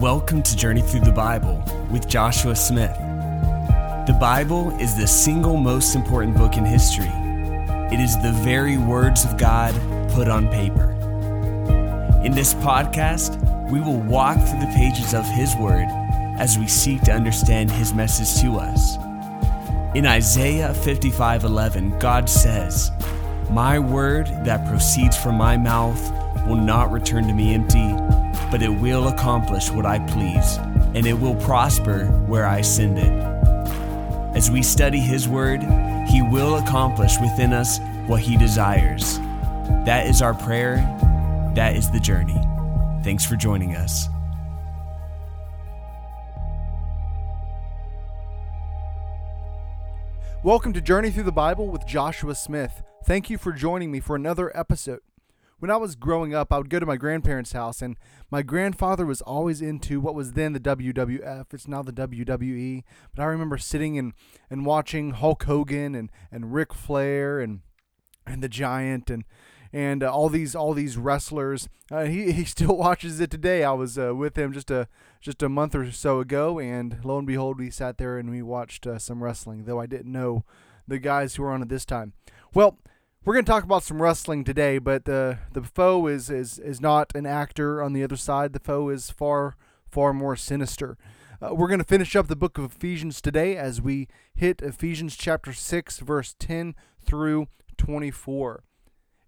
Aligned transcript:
Welcome 0.00 0.42
to 0.44 0.56
Journey 0.56 0.80
Through 0.80 1.00
the 1.00 1.12
Bible 1.12 1.62
with 1.90 2.08
Joshua 2.08 2.56
Smith. 2.56 2.96
The 4.06 4.16
Bible 4.18 4.70
is 4.80 4.96
the 4.96 5.06
single 5.06 5.58
most 5.58 5.94
important 5.94 6.38
book 6.38 6.56
in 6.56 6.64
history. 6.64 7.10
It 7.92 8.00
is 8.00 8.16
the 8.22 8.32
very 8.42 8.78
words 8.78 9.26
of 9.26 9.36
God 9.36 9.74
put 10.12 10.26
on 10.26 10.48
paper. 10.48 10.92
In 12.24 12.32
this 12.32 12.54
podcast, 12.54 13.36
we 13.70 13.82
will 13.82 14.00
walk 14.00 14.38
through 14.38 14.60
the 14.60 14.72
pages 14.74 15.12
of 15.12 15.26
His 15.26 15.54
Word 15.56 15.84
as 16.38 16.58
we 16.58 16.66
seek 16.66 17.02
to 17.02 17.12
understand 17.12 17.70
His 17.70 17.92
message 17.92 18.40
to 18.40 18.56
us. 18.56 18.96
In 19.94 20.06
Isaiah 20.06 20.72
55:11, 20.72 21.98
God 21.98 22.26
says, 22.26 22.90
"My 23.50 23.78
word 23.78 24.28
that 24.46 24.66
proceeds 24.66 25.18
from 25.18 25.34
my 25.34 25.58
mouth 25.58 26.00
will 26.46 26.56
not 26.56 26.90
return 26.90 27.26
to 27.26 27.34
me 27.34 27.52
empty, 27.52 27.94
but 28.50 28.62
it 28.62 28.68
will 28.68 29.08
accomplish 29.08 29.70
what 29.70 29.86
I 29.86 29.98
please, 30.00 30.56
and 30.94 31.06
it 31.06 31.14
will 31.14 31.36
prosper 31.36 32.06
where 32.26 32.46
I 32.46 32.62
send 32.62 32.98
it." 32.98 33.12
As 34.36 34.50
we 34.50 34.62
study 34.62 35.00
his 35.00 35.28
word, 35.28 35.62
he 36.08 36.22
will 36.22 36.56
accomplish 36.56 37.18
within 37.20 37.52
us 37.52 37.78
what 38.06 38.20
he 38.20 38.36
desires. 38.36 39.18
That 39.84 40.06
is 40.06 40.20
our 40.20 40.34
prayer. 40.34 40.76
That 41.54 41.76
is 41.76 41.90
the 41.90 42.00
journey. 42.00 42.40
Thanks 43.02 43.24
for 43.24 43.36
joining 43.36 43.76
us. 43.76 44.08
Welcome 50.42 50.72
to 50.72 50.80
Journey 50.80 51.10
Through 51.10 51.24
the 51.24 51.32
Bible 51.32 51.68
with 51.68 51.86
Joshua 51.86 52.34
Smith. 52.34 52.82
Thank 53.04 53.28
you 53.28 53.36
for 53.36 53.52
joining 53.52 53.90
me 53.90 54.00
for 54.00 54.16
another 54.16 54.50
episode. 54.56 55.00
When 55.60 55.70
I 55.70 55.76
was 55.76 55.94
growing 55.94 56.34
up, 56.34 56.52
I 56.52 56.58
would 56.58 56.70
go 56.70 56.80
to 56.80 56.86
my 56.86 56.96
grandparents' 56.96 57.52
house, 57.52 57.82
and 57.82 57.98
my 58.30 58.42
grandfather 58.42 59.04
was 59.04 59.20
always 59.20 59.60
into 59.60 60.00
what 60.00 60.14
was 60.14 60.32
then 60.32 60.54
the 60.54 60.60
WWF. 60.60 61.52
It's 61.52 61.68
now 61.68 61.82
the 61.82 61.92
WWE. 61.92 62.82
But 63.14 63.22
I 63.22 63.26
remember 63.26 63.58
sitting 63.58 63.98
and, 63.98 64.14
and 64.48 64.64
watching 64.64 65.10
Hulk 65.10 65.44
Hogan 65.44 65.94
and, 65.94 66.10
and 66.32 66.54
Ric 66.54 66.72
Flair 66.72 67.40
and 67.40 67.60
and 68.26 68.42
the 68.42 68.48
Giant 68.48 69.10
and 69.10 69.24
and 69.72 70.02
uh, 70.02 70.10
all 70.10 70.30
these 70.30 70.54
all 70.54 70.72
these 70.72 70.96
wrestlers. 70.96 71.68
Uh, 71.90 72.04
he 72.04 72.32
he 72.32 72.44
still 72.44 72.76
watches 72.76 73.20
it 73.20 73.30
today. 73.30 73.62
I 73.62 73.72
was 73.72 73.98
uh, 73.98 74.14
with 74.14 74.38
him 74.38 74.54
just 74.54 74.70
a 74.70 74.88
just 75.20 75.42
a 75.42 75.48
month 75.50 75.74
or 75.74 75.92
so 75.92 76.20
ago, 76.20 76.58
and 76.58 77.00
lo 77.04 77.18
and 77.18 77.26
behold, 77.26 77.58
we 77.58 77.68
sat 77.68 77.98
there 77.98 78.16
and 78.16 78.30
we 78.30 78.40
watched 78.40 78.86
uh, 78.86 78.98
some 78.98 79.22
wrestling. 79.22 79.64
Though 79.64 79.78
I 79.78 79.84
didn't 79.84 80.10
know 80.10 80.44
the 80.88 80.98
guys 80.98 81.34
who 81.34 81.42
were 81.42 81.52
on 81.52 81.60
it 81.60 81.68
this 81.68 81.84
time. 81.84 82.14
Well, 82.54 82.78
we're 83.24 83.34
going 83.34 83.44
to 83.44 83.50
talk 83.50 83.64
about 83.64 83.82
some 83.82 84.00
wrestling 84.00 84.44
today, 84.44 84.78
but 84.78 85.04
the 85.04 85.38
the 85.52 85.62
foe 85.62 86.06
is 86.06 86.30
is 86.30 86.58
is 86.58 86.80
not 86.80 87.14
an 87.14 87.26
actor 87.26 87.82
on 87.82 87.92
the 87.92 88.02
other 88.02 88.16
side. 88.16 88.52
The 88.52 88.60
foe 88.60 88.88
is 88.88 89.10
far 89.10 89.56
far 89.90 90.12
more 90.12 90.36
sinister. 90.36 90.96
Uh, 91.42 91.54
we're 91.54 91.68
going 91.68 91.80
to 91.80 91.84
finish 91.84 92.16
up 92.16 92.28
the 92.28 92.36
book 92.36 92.56
of 92.58 92.64
Ephesians 92.64 93.20
today 93.20 93.56
as 93.56 93.80
we 93.80 94.08
hit 94.34 94.62
Ephesians 94.62 95.16
chapter 95.16 95.52
6 95.52 95.98
verse 95.98 96.34
10 96.38 96.74
through 97.02 97.48
24. 97.78 98.62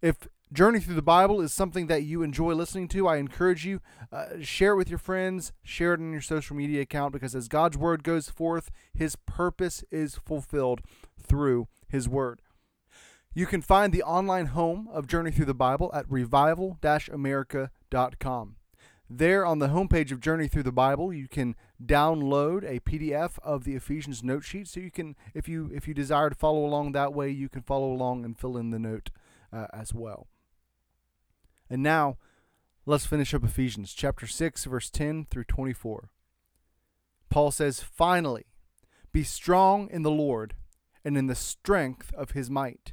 If 0.01 0.29
Journey 0.53 0.81
Through 0.81 0.97
the 0.97 1.03
Bible 1.03 1.41
is 1.41 1.55
something 1.55 1.87
that 1.87 2.03
you 2.03 2.23
enjoy 2.23 2.53
listening 2.53 2.89
to, 2.89 3.09
I 3.09 3.17
encourage 3.17 3.65
you 3.65 3.81
uh, 4.11 4.41
share 4.41 4.73
it 4.73 4.77
with 4.77 4.91
your 4.91 4.99
friends, 4.99 5.53
share 5.63 5.95
it 5.95 6.01
on 6.01 6.13
your 6.13 6.21
social 6.21 6.57
media 6.57 6.83
account 6.83 7.13
because 7.13 7.35
as 7.35 7.49
God's 7.49 7.77
word 7.77 8.05
goes 8.05 8.31
forth, 8.31 8.71
his 8.95 9.17
purpose 9.17 9.85
is 9.91 10.17
fulfilled 10.17 10.81
through 11.19 11.69
his 11.89 12.09
word. 12.09 12.41
You 13.35 13.47
can 13.47 13.63
find 13.63 13.95
the 13.95 14.03
online 14.03 14.47
home 14.47 14.89
of 14.93 15.07
Journey 15.07 15.31
Through 15.31 15.45
the 15.47 15.55
Bible 15.55 15.91
at 15.95 16.05
revival-america.com. 16.11 18.57
There 19.09 19.47
on 19.47 19.59
the 19.59 19.69
homepage 19.69 20.13
of 20.13 20.21
Journey 20.21 20.49
Through 20.49 20.65
the 20.65 20.73
Bible, 20.73 21.15
you 21.15 21.29
can 21.29 21.57
download 21.83 22.63
a 22.65 22.81
PDF 22.81 23.39
of 23.43 23.65
the 23.65 23.75
Ephesians 23.75 24.23
note 24.23 24.45
sheet 24.45 24.69
so 24.69 24.81
you 24.81 24.91
can 24.91 25.17
if 25.33 25.49
you 25.49 25.71
if 25.75 25.89
you 25.89 25.95
desire 25.95 26.29
to 26.29 26.37
follow 26.37 26.67
along 26.67 26.93
that 26.93 27.15
way, 27.15 27.31
you 27.31 27.49
can 27.49 27.63
follow 27.63 27.91
along 27.91 28.27
and 28.27 28.39
fill 28.39 28.59
in 28.59 28.69
the 28.71 28.79
note 28.79 29.09
uh, 29.51 29.69
as 29.73 29.95
well. 29.95 30.27
And 31.71 31.83
now, 31.83 32.19
let's 32.85 33.07
finish 33.07 33.33
up 33.33 33.45
Ephesians 33.45 33.95
chapter 33.95 34.27
6 34.27 34.67
verse 34.67 34.91
10 34.91 35.29
through 35.31 35.45
24. 35.45 36.11
Paul 37.31 37.51
says, 37.51 37.81
"Finally, 37.81 38.45
be 39.11 39.25
strong 39.25 39.89
in 39.91 40.03
the 40.03 40.11
Lord 40.11 40.53
and 41.03 41.17
in 41.17 41.29
the 41.29 41.35
strength 41.35 42.13
of 42.13 42.33
his 42.33 42.51
might." 42.51 42.93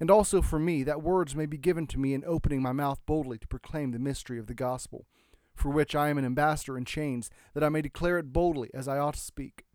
and 0.00 0.10
also 0.10 0.40
for 0.40 0.58
me, 0.58 0.82
that 0.82 1.02
words 1.02 1.36
may 1.36 1.46
be 1.46 1.58
given 1.58 1.86
to 1.88 1.98
me 1.98 2.14
in 2.14 2.24
opening 2.26 2.62
my 2.62 2.72
mouth 2.72 2.98
boldly 3.06 3.38
to 3.38 3.46
proclaim 3.46 3.92
the 3.92 3.98
mystery 3.98 4.38
of 4.38 4.46
the 4.46 4.54
gospel, 4.54 5.06
for 5.54 5.68
which 5.68 5.94
I 5.94 6.08
am 6.08 6.16
an 6.16 6.24
ambassador 6.24 6.78
in 6.78 6.86
chains, 6.86 7.30
that 7.54 7.62
I 7.62 7.68
may 7.68 7.82
declare 7.82 8.18
it 8.18 8.32
boldly 8.32 8.70
as 8.72 8.88
I 8.88 8.98
ought 8.98 9.14
to 9.14 9.20
speak. 9.20 9.66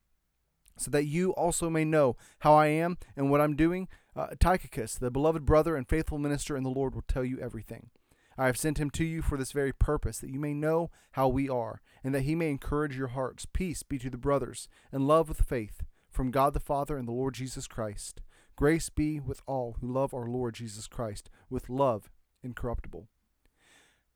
So 0.78 0.92
that 0.92 1.06
you 1.06 1.32
also 1.36 1.70
may 1.70 1.86
know 1.86 2.18
how 2.40 2.56
I 2.56 2.68
am 2.68 2.98
and 3.16 3.30
what 3.30 3.40
I'm 3.40 3.56
doing, 3.56 3.88
uh, 4.16 4.28
Tychicus, 4.40 4.96
the 4.96 5.12
beloved 5.12 5.46
brother 5.46 5.76
and 5.76 5.88
faithful 5.88 6.18
minister 6.18 6.58
in 6.58 6.64
the 6.64 6.70
Lord, 6.70 6.96
will 6.96 7.06
tell 7.08 7.24
you 7.24 7.40
everything. 7.40 7.92
I 8.38 8.48
have 8.48 8.58
sent 8.58 8.80
him 8.80 8.90
to 8.92 9.06
you 9.06 9.22
for 9.22 9.38
this 9.38 9.54
very 9.54 9.72
purpose, 9.72 10.20
that 10.20 10.32
you 10.32 10.40
may 10.40 10.54
know 10.54 10.92
how 11.12 11.30
we 11.30 11.48
are, 11.48 11.82
and 12.04 12.14
that 12.14 12.24
he 12.24 12.36
may 12.36 12.50
encourage 12.50 12.98
your 12.98 13.10
hearts. 13.10 13.46
Peace 13.46 13.84
be 13.84 13.98
to 14.00 14.10
the 14.10 14.18
brothers, 14.18 14.68
and 14.92 15.08
love 15.08 15.30
with 15.30 15.42
faith, 15.42 15.84
from 16.10 16.32
God 16.32 16.54
the 16.54 16.60
Father 16.60 16.98
and 16.98 17.08
the 17.08 17.14
Lord 17.14 17.36
Jesus 17.36 17.68
Christ. 17.68 18.22
Grace 18.56 18.90
be 18.90 19.20
with 19.20 19.42
all 19.46 19.78
who 19.82 19.92
love 19.92 20.14
our 20.14 20.28
Lord 20.28 20.56
Jesus 20.56 20.88
Christ 20.88 21.30
with 21.50 21.70
love 21.70 22.10
incorruptible. 22.44 23.08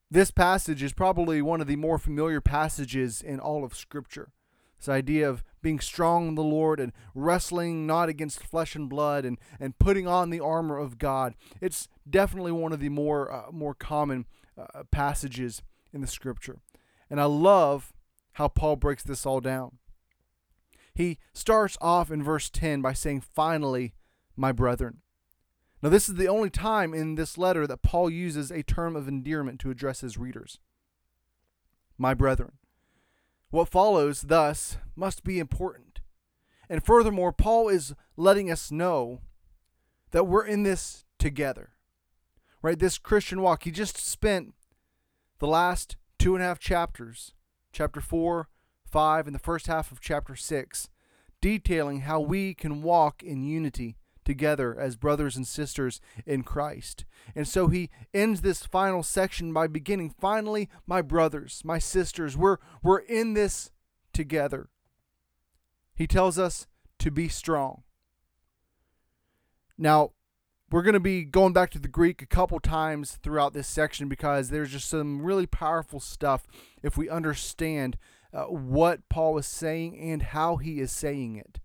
This 0.09 0.31
passage 0.31 0.81
is 0.81 0.93
probably 0.93 1.41
one 1.41 1.61
of 1.61 1.67
the 1.67 1.75
more 1.75 1.97
familiar 1.97 2.41
passages 2.41 3.21
in 3.21 3.39
all 3.39 3.63
of 3.63 3.75
Scripture. 3.75 4.31
This 4.79 4.89
idea 4.89 5.29
of 5.29 5.43
being 5.61 5.79
strong 5.81 6.29
in 6.29 6.35
the 6.35 6.43
Lord 6.43 6.79
and 6.79 6.93
wrestling 7.13 7.85
not 7.85 8.07
against 8.07 8.45
flesh 8.45 8.75
and 8.75 8.89
blood 8.89 9.25
and, 9.25 9.37
and 9.59 9.77
putting 9.77 10.07
on 10.07 10.29
the 10.29 10.39
armor 10.39 10.77
of 10.77 10.97
God. 10.97 11.35
It's 11.59 11.89
definitely 12.09 12.53
one 12.53 12.71
of 12.71 12.79
the 12.79 12.89
more, 12.89 13.31
uh, 13.31 13.51
more 13.51 13.73
common 13.73 14.25
uh, 14.57 14.83
passages 14.89 15.61
in 15.93 15.99
the 15.99 16.07
Scripture. 16.07 16.59
And 17.09 17.19
I 17.19 17.25
love 17.25 17.91
how 18.33 18.47
Paul 18.47 18.77
breaks 18.77 19.03
this 19.03 19.25
all 19.25 19.41
down. 19.41 19.79
He 20.95 21.19
starts 21.33 21.77
off 21.81 22.09
in 22.09 22.23
verse 22.23 22.49
10 22.49 22.81
by 22.81 22.93
saying, 22.93 23.21
Finally, 23.21 23.93
my 24.39 24.51
brethren. 24.51 25.01
Now, 25.81 25.89
this 25.89 26.09
is 26.09 26.15
the 26.15 26.27
only 26.27 26.49
time 26.49 26.93
in 26.93 27.15
this 27.15 27.37
letter 27.37 27.67
that 27.67 27.81
Paul 27.81 28.09
uses 28.09 28.51
a 28.51 28.63
term 28.63 28.95
of 28.95 29.07
endearment 29.07 29.59
to 29.61 29.69
address 29.69 30.01
his 30.01 30.17
readers. 30.17 30.59
My 31.97 32.13
brethren. 32.13 32.53
What 33.49 33.69
follows, 33.69 34.21
thus, 34.21 34.77
must 34.95 35.23
be 35.23 35.39
important. 35.39 35.99
And 36.69 36.83
furthermore, 36.83 37.31
Paul 37.31 37.69
is 37.69 37.95
letting 38.15 38.51
us 38.51 38.71
know 38.71 39.21
that 40.11 40.25
we're 40.27 40.45
in 40.45 40.63
this 40.63 41.05
together. 41.17 41.71
Right? 42.61 42.77
This 42.77 42.97
Christian 42.97 43.41
walk. 43.41 43.63
He 43.63 43.71
just 43.71 43.97
spent 43.97 44.53
the 45.39 45.47
last 45.47 45.95
two 46.17 46.35
and 46.35 46.43
a 46.43 46.47
half 46.47 46.59
chapters, 46.59 47.33
chapter 47.71 48.01
4, 48.01 48.49
5, 48.85 49.27
and 49.27 49.35
the 49.35 49.39
first 49.39 49.67
half 49.67 49.91
of 49.91 50.01
chapter 50.01 50.35
6, 50.35 50.89
detailing 51.41 52.01
how 52.01 52.19
we 52.19 52.53
can 52.53 52.81
walk 52.81 53.23
in 53.23 53.43
unity 53.43 53.95
together 54.29 54.79
as 54.79 54.95
brothers 54.95 55.35
and 55.35 55.47
sisters 55.47 55.99
in 56.23 56.43
Christ. 56.43 57.03
And 57.35 57.47
so 57.47 57.67
he 57.67 57.89
ends 58.13 58.41
this 58.41 58.63
final 58.63 59.01
section 59.01 59.51
by 59.51 59.65
beginning, 59.65 60.13
finally, 60.21 60.69
my 60.85 61.01
brothers, 61.01 61.63
my 61.65 61.79
sisters, 61.79 62.37
we're, 62.37 62.57
we're 62.83 62.99
in 62.99 63.33
this 63.33 63.71
together. 64.13 64.69
He 65.95 66.05
tells 66.05 66.37
us 66.37 66.67
to 66.99 67.09
be 67.09 67.27
strong. 67.27 67.81
Now, 69.79 70.11
we're 70.69 70.83
going 70.83 70.93
to 70.93 70.99
be 70.99 71.23
going 71.23 71.53
back 71.53 71.71
to 71.71 71.79
the 71.79 71.87
Greek 71.87 72.21
a 72.21 72.27
couple 72.27 72.59
times 72.59 73.17
throughout 73.23 73.53
this 73.53 73.67
section 73.67 74.07
because 74.07 74.49
there's 74.49 74.73
just 74.73 74.87
some 74.87 75.23
really 75.23 75.47
powerful 75.47 75.99
stuff 75.99 76.45
if 76.83 76.97
we 76.97 77.09
understand 77.09 77.97
uh, 78.31 78.43
what 78.43 79.09
Paul 79.09 79.39
is 79.39 79.47
saying 79.47 79.97
and 79.97 80.21
how 80.21 80.57
he 80.57 80.79
is 80.79 80.91
saying 80.91 81.35
it. 81.35 81.59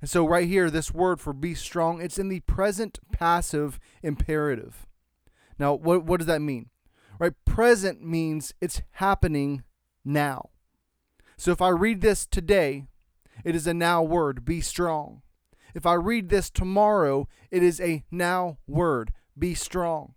And 0.00 0.10
so, 0.10 0.26
right 0.26 0.46
here, 0.46 0.70
this 0.70 0.92
word 0.92 1.20
for 1.20 1.32
be 1.32 1.54
strong, 1.54 2.00
it's 2.00 2.18
in 2.18 2.28
the 2.28 2.40
present 2.40 2.98
passive 3.12 3.80
imperative. 4.02 4.86
Now, 5.58 5.74
what, 5.74 6.04
what 6.04 6.18
does 6.18 6.26
that 6.26 6.42
mean? 6.42 6.70
Right? 7.18 7.32
Present 7.44 8.02
means 8.02 8.52
it's 8.60 8.82
happening 8.92 9.62
now. 10.04 10.50
So, 11.38 11.50
if 11.50 11.62
I 11.62 11.70
read 11.70 12.02
this 12.02 12.26
today, 12.26 12.84
it 13.44 13.54
is 13.54 13.66
a 13.66 13.74
now 13.74 14.02
word, 14.02 14.44
be 14.44 14.60
strong. 14.60 15.22
If 15.74 15.86
I 15.86 15.94
read 15.94 16.28
this 16.28 16.50
tomorrow, 16.50 17.28
it 17.50 17.62
is 17.62 17.80
a 17.80 18.04
now 18.10 18.58
word, 18.66 19.12
be 19.38 19.54
strong. 19.54 20.14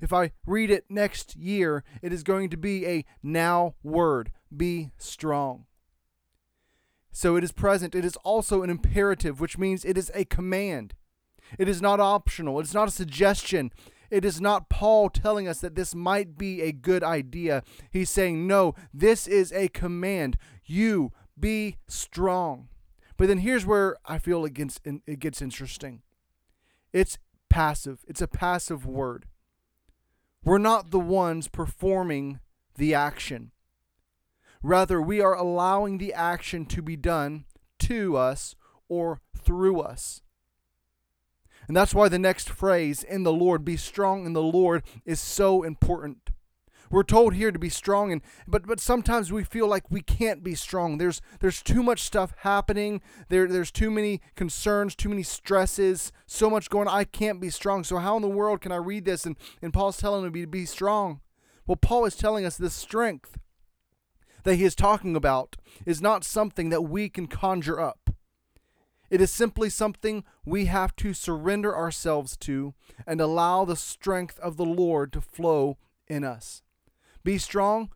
If 0.00 0.12
I 0.12 0.32
read 0.46 0.70
it 0.70 0.84
next 0.88 1.36
year, 1.36 1.84
it 2.02 2.12
is 2.12 2.22
going 2.22 2.50
to 2.50 2.56
be 2.56 2.86
a 2.86 3.04
now 3.22 3.74
word, 3.82 4.30
be 4.54 4.90
strong. 4.98 5.66
So 7.16 7.34
it 7.36 7.42
is 7.42 7.50
present. 7.50 7.94
It 7.94 8.04
is 8.04 8.16
also 8.24 8.62
an 8.62 8.68
imperative, 8.68 9.40
which 9.40 9.56
means 9.56 9.86
it 9.86 9.96
is 9.96 10.12
a 10.14 10.26
command. 10.26 10.92
It 11.58 11.66
is 11.66 11.80
not 11.80 11.98
optional. 11.98 12.60
It's 12.60 12.74
not 12.74 12.88
a 12.88 12.90
suggestion. 12.90 13.72
It 14.10 14.22
is 14.22 14.38
not 14.38 14.68
Paul 14.68 15.08
telling 15.08 15.48
us 15.48 15.60
that 15.60 15.76
this 15.76 15.94
might 15.94 16.36
be 16.36 16.60
a 16.60 16.72
good 16.72 17.02
idea. 17.02 17.62
He's 17.90 18.10
saying, 18.10 18.46
no, 18.46 18.74
this 18.92 19.26
is 19.26 19.50
a 19.52 19.68
command. 19.68 20.36
You 20.66 21.10
be 21.40 21.78
strong. 21.88 22.68
But 23.16 23.28
then 23.28 23.38
here's 23.38 23.64
where 23.64 23.96
I 24.04 24.18
feel 24.18 24.44
it 24.44 24.52
gets 24.52 24.78
it 24.84 25.18
gets 25.18 25.40
interesting. 25.40 26.02
It's 26.92 27.16
passive. 27.48 28.04
It's 28.06 28.20
a 28.20 28.28
passive 28.28 28.84
word. 28.84 29.24
We're 30.44 30.58
not 30.58 30.90
the 30.90 31.00
ones 31.00 31.48
performing 31.48 32.40
the 32.74 32.92
action. 32.92 33.52
Rather, 34.62 35.00
we 35.00 35.20
are 35.20 35.34
allowing 35.34 35.98
the 35.98 36.12
action 36.12 36.66
to 36.66 36.82
be 36.82 36.96
done 36.96 37.44
to 37.80 38.16
us 38.16 38.54
or 38.88 39.20
through 39.36 39.80
us. 39.80 40.22
And 41.68 41.76
that's 41.76 41.94
why 41.94 42.08
the 42.08 42.18
next 42.18 42.48
phrase, 42.48 43.02
in 43.02 43.24
the 43.24 43.32
Lord, 43.32 43.64
be 43.64 43.76
strong 43.76 44.24
in 44.24 44.32
the 44.32 44.42
Lord, 44.42 44.82
is 45.04 45.20
so 45.20 45.62
important. 45.62 46.30
We're 46.90 47.02
told 47.02 47.34
here 47.34 47.50
to 47.50 47.58
be 47.58 47.68
strong 47.68 48.12
and 48.12 48.22
but 48.46 48.66
but 48.66 48.78
sometimes 48.78 49.32
we 49.32 49.42
feel 49.42 49.66
like 49.66 49.90
we 49.90 50.02
can't 50.02 50.44
be 50.44 50.54
strong. 50.54 50.98
There's 50.98 51.20
there's 51.40 51.62
too 51.62 51.82
much 51.82 52.02
stuff 52.02 52.32
happening. 52.38 53.00
There 53.28 53.48
there's 53.48 53.72
too 53.72 53.90
many 53.90 54.20
concerns, 54.36 54.94
too 54.94 55.08
many 55.08 55.24
stresses, 55.24 56.12
so 56.26 56.48
much 56.48 56.70
going 56.70 56.86
on. 56.86 56.96
I 56.96 57.04
can't 57.04 57.40
be 57.40 57.50
strong. 57.50 57.82
So 57.82 57.98
how 57.98 58.14
in 58.16 58.22
the 58.22 58.28
world 58.28 58.60
can 58.60 58.70
I 58.70 58.76
read 58.76 59.04
this 59.04 59.26
and, 59.26 59.36
and 59.60 59.72
Paul's 59.72 59.96
telling 59.96 60.30
me 60.30 60.40
to 60.42 60.46
be 60.46 60.64
strong? 60.64 61.20
Well, 61.66 61.76
Paul 61.76 62.04
is 62.04 62.14
telling 62.14 62.44
us 62.44 62.56
this 62.56 62.74
strength 62.74 63.36
that 64.46 64.54
he 64.54 64.64
is 64.64 64.76
talking 64.76 65.16
about 65.16 65.56
is 65.84 66.00
not 66.00 66.22
something 66.22 66.68
that 66.68 66.82
we 66.82 67.08
can 67.08 67.26
conjure 67.26 67.80
up. 67.80 68.10
It 69.10 69.20
is 69.20 69.32
simply 69.32 69.68
something 69.68 70.22
we 70.44 70.66
have 70.66 70.94
to 70.96 71.14
surrender 71.14 71.76
ourselves 71.76 72.36
to 72.38 72.72
and 73.08 73.20
allow 73.20 73.64
the 73.64 73.74
strength 73.74 74.38
of 74.38 74.56
the 74.56 74.64
Lord 74.64 75.12
to 75.14 75.20
flow 75.20 75.78
in 76.06 76.22
us. 76.22 76.62
Be 77.24 77.38
strong 77.38 77.90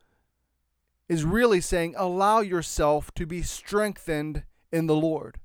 is 1.08 1.24
really 1.24 1.60
saying 1.60 1.94
allow 1.96 2.40
yourself 2.40 3.14
to 3.14 3.26
be 3.26 3.42
strengthened 3.42 4.42
in 4.72 4.88
the 4.88 4.96
Lord. 4.96 5.38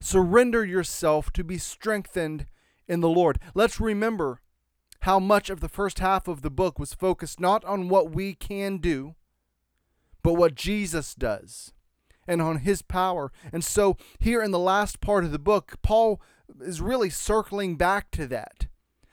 Surrender 0.00 0.64
yourself 0.64 1.34
to 1.34 1.44
be 1.44 1.58
strengthened 1.58 2.46
in 2.88 3.02
the 3.02 3.10
Lord. 3.10 3.38
Let's 3.54 3.78
remember 3.78 4.40
how 5.00 5.18
much 5.18 5.50
of 5.50 5.60
the 5.60 5.68
first 5.68 5.98
half 5.98 6.28
of 6.28 6.40
the 6.40 6.50
book 6.50 6.78
was 6.78 6.94
focused 6.94 7.40
not 7.40 7.62
on 7.66 7.90
what 7.90 8.10
we 8.10 8.32
can 8.32 8.78
do, 8.78 9.16
but 10.24 10.34
what 10.34 10.56
Jesus 10.56 11.14
does 11.14 11.72
and 12.26 12.42
on 12.42 12.60
his 12.60 12.82
power. 12.82 13.30
And 13.52 13.62
so, 13.62 13.96
here 14.18 14.42
in 14.42 14.50
the 14.50 14.58
last 14.58 15.00
part 15.00 15.24
of 15.24 15.30
the 15.30 15.38
book, 15.38 15.76
Paul 15.82 16.20
is 16.60 16.80
really 16.80 17.10
circling 17.10 17.76
back 17.76 18.10
to 18.12 18.26
that. 18.28 18.66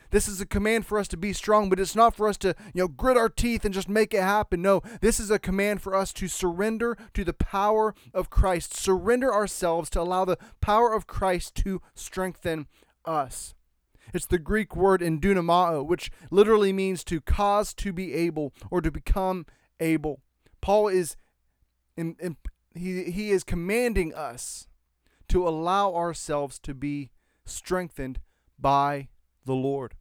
This 0.10 0.28
is 0.28 0.42
a 0.42 0.46
command 0.46 0.86
for 0.86 0.98
us 0.98 1.08
to 1.10 1.18
be 1.18 1.32
strong, 1.32 1.70
but 1.70 1.80
it's 1.80 1.96
not 1.96 2.16
for 2.16 2.28
us 2.28 2.38
to, 2.38 2.56
you 2.74 2.82
know, 2.82 2.88
grit 2.88 3.18
our 3.18 3.30
teeth 3.30 3.64
and 3.64 3.74
just 3.74 3.88
make 3.88 4.14
it 4.14 4.24
happen. 4.24 4.62
No, 4.62 4.82
this 5.00 5.20
is 5.20 5.32
a 5.32 5.40
command 5.40 5.82
for 5.82 5.96
us 5.96 6.12
to 6.14 6.28
surrender 6.28 6.98
to 7.14 7.24
the 7.24 7.34
power 7.34 7.94
of 8.14 8.30
Christ, 8.30 8.76
surrender 8.76 9.34
ourselves 9.34 9.90
to 9.92 10.02
allow 10.02 10.26
the 10.26 10.38
power 10.60 10.94
of 10.94 11.08
Christ 11.08 11.56
to 11.58 11.82
strengthen 11.94 12.68
us. 13.06 13.54
It's 14.14 14.26
the 14.26 14.40
Greek 14.40 14.76
word 14.76 15.02
endunamao, 15.02 15.86
which 15.86 16.12
literally 16.30 16.74
means 16.74 17.06
to 17.06 17.22
cause 17.22 17.74
to 17.76 17.94
be 17.94 18.14
able 18.14 18.54
or 18.70 18.82
to 18.82 18.92
become 18.92 19.46
able. 19.80 20.22
Paul 20.62 20.88
is 20.88 21.16
in, 21.98 22.16
in, 22.20 22.38
he, 22.74 23.12
he 23.12 23.32
is 23.32 23.44
commanding 23.44 24.14
us 24.14 24.68
to 25.28 25.48
allow 25.48 25.94
ourselves 25.94 26.60
to 26.60 26.74
be 26.74 27.12
strengthened 27.46 28.20
by 28.60 29.10
the 29.46 29.56
Lord. 29.56 29.96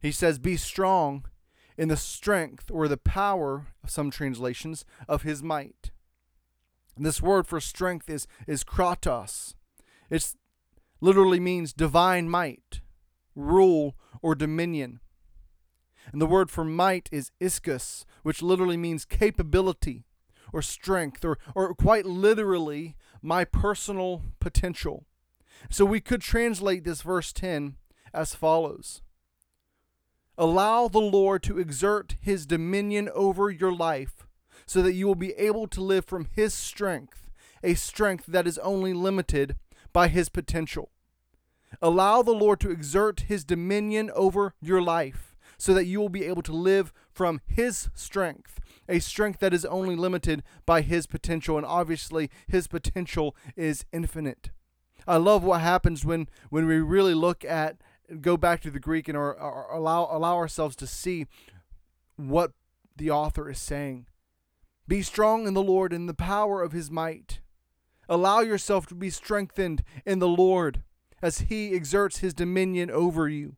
He 0.00 0.12
says, 0.12 0.38
Be 0.38 0.56
strong 0.56 1.26
in 1.76 1.88
the 1.88 1.96
strength 1.96 2.70
or 2.70 2.88
the 2.88 2.96
power, 2.96 3.68
of 3.82 3.90
some 3.90 4.10
translations, 4.10 4.84
of 5.08 5.22
his 5.22 5.42
might. 5.42 5.90
And 6.96 7.06
this 7.06 7.22
word 7.22 7.46
for 7.46 7.60
strength 7.60 8.10
is, 8.10 8.26
is 8.46 8.64
kratos. 8.64 9.54
It 10.10 10.34
literally 11.00 11.40
means 11.40 11.72
divine 11.72 12.28
might, 12.28 12.80
rule, 13.34 13.96
or 14.20 14.34
dominion. 14.34 15.00
And 16.10 16.20
the 16.20 16.26
word 16.26 16.50
for 16.50 16.64
might 16.64 17.08
is 17.12 17.30
ischus, 17.40 18.04
which 18.22 18.42
literally 18.42 18.76
means 18.76 19.04
capability 19.04 20.04
or 20.52 20.62
strength, 20.62 21.24
or, 21.24 21.38
or 21.54 21.74
quite 21.74 22.04
literally, 22.04 22.96
my 23.22 23.44
personal 23.44 24.22
potential. 24.40 25.06
So 25.70 25.84
we 25.84 26.00
could 26.00 26.20
translate 26.20 26.84
this 26.84 27.02
verse 27.02 27.32
10 27.32 27.76
as 28.12 28.34
follows 28.34 29.00
Allow 30.36 30.88
the 30.88 30.98
Lord 30.98 31.42
to 31.44 31.58
exert 31.58 32.16
his 32.20 32.46
dominion 32.46 33.08
over 33.14 33.50
your 33.50 33.72
life 33.72 34.26
so 34.66 34.82
that 34.82 34.94
you 34.94 35.06
will 35.06 35.14
be 35.14 35.32
able 35.34 35.66
to 35.68 35.80
live 35.80 36.04
from 36.04 36.28
his 36.32 36.54
strength, 36.54 37.30
a 37.62 37.74
strength 37.74 38.26
that 38.26 38.46
is 38.46 38.58
only 38.58 38.92
limited 38.92 39.56
by 39.92 40.08
his 40.08 40.28
potential. 40.28 40.90
Allow 41.80 42.22
the 42.22 42.32
Lord 42.32 42.60
to 42.60 42.70
exert 42.70 43.20
his 43.20 43.44
dominion 43.44 44.10
over 44.14 44.54
your 44.60 44.82
life 44.82 45.31
so 45.62 45.72
that 45.74 45.84
you 45.84 46.00
will 46.00 46.08
be 46.08 46.24
able 46.24 46.42
to 46.42 46.52
live 46.52 46.92
from 47.12 47.40
his 47.46 47.88
strength, 47.94 48.58
a 48.88 48.98
strength 48.98 49.38
that 49.38 49.54
is 49.54 49.64
only 49.66 49.94
limited 49.94 50.42
by 50.66 50.80
his 50.80 51.06
potential. 51.06 51.56
And 51.56 51.64
obviously, 51.64 52.30
his 52.48 52.66
potential 52.66 53.36
is 53.54 53.84
infinite. 53.92 54.50
I 55.06 55.18
love 55.18 55.44
what 55.44 55.60
happens 55.60 56.04
when, 56.04 56.28
when 56.50 56.66
we 56.66 56.80
really 56.80 57.14
look 57.14 57.44
at 57.44 57.76
go 58.20 58.36
back 58.36 58.60
to 58.62 58.72
the 58.72 58.80
Greek 58.80 59.06
and 59.06 59.16
or, 59.16 59.40
or 59.40 59.68
allow 59.72 60.08
allow 60.10 60.34
ourselves 60.34 60.74
to 60.76 60.86
see 60.86 61.26
what 62.16 62.50
the 62.96 63.12
author 63.12 63.48
is 63.48 63.60
saying. 63.60 64.06
Be 64.88 65.00
strong 65.00 65.46
in 65.46 65.54
the 65.54 65.62
Lord 65.62 65.92
in 65.92 66.06
the 66.06 66.12
power 66.12 66.60
of 66.60 66.72
his 66.72 66.90
might. 66.90 67.40
Allow 68.08 68.40
yourself 68.40 68.86
to 68.88 68.96
be 68.96 69.10
strengthened 69.10 69.84
in 70.04 70.18
the 70.18 70.26
Lord 70.26 70.82
as 71.22 71.42
he 71.42 71.72
exerts 71.72 72.18
his 72.18 72.34
dominion 72.34 72.90
over 72.90 73.28
you. 73.28 73.54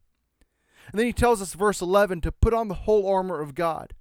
And 0.91 0.99
then 0.99 1.07
he 1.07 1.13
tells 1.13 1.41
us, 1.41 1.55
verse 1.55 1.81
11, 1.81 2.21
to 2.23 2.33
put 2.33 2.55
on 2.55 2.69
the 2.69 2.75
whole 2.75 3.09
armor 3.09 3.41
of 3.41 3.55
God, 3.55 3.95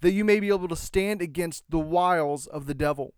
that 0.00 0.12
you 0.12 0.24
may 0.24 0.40
be 0.40 0.48
able 0.48 0.68
to 0.68 0.76
stand 0.76 1.20
against 1.20 1.64
the 1.68 1.78
wiles 1.78 2.46
of 2.46 2.66
the 2.66 2.74
devil. 2.74 3.14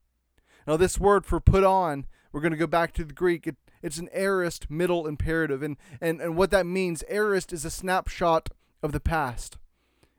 Now, 0.67 0.77
this 0.77 0.99
word 0.99 1.27
for 1.27 1.41
put 1.41 1.65
on, 1.65 2.07
we're 2.33 2.41
going 2.41 2.53
to 2.53 2.59
go 2.59 2.67
back 2.67 2.93
to 2.95 3.05
the 3.05 3.13
Greek. 3.13 3.47
It 3.47 3.57
it's 3.85 3.99
an 3.99 4.09
aorist 4.15 4.71
middle 4.71 5.07
imperative. 5.07 5.63
And, 5.63 5.77
and, 6.01 6.19
and 6.19 6.37
what 6.37 6.51
that 6.53 6.65
means, 6.65 7.05
aorist 7.11 7.53
is 7.53 7.67
a 7.67 7.71
snapshot 7.71 8.49
of 8.83 8.93
the 8.93 8.99
past. 8.99 9.59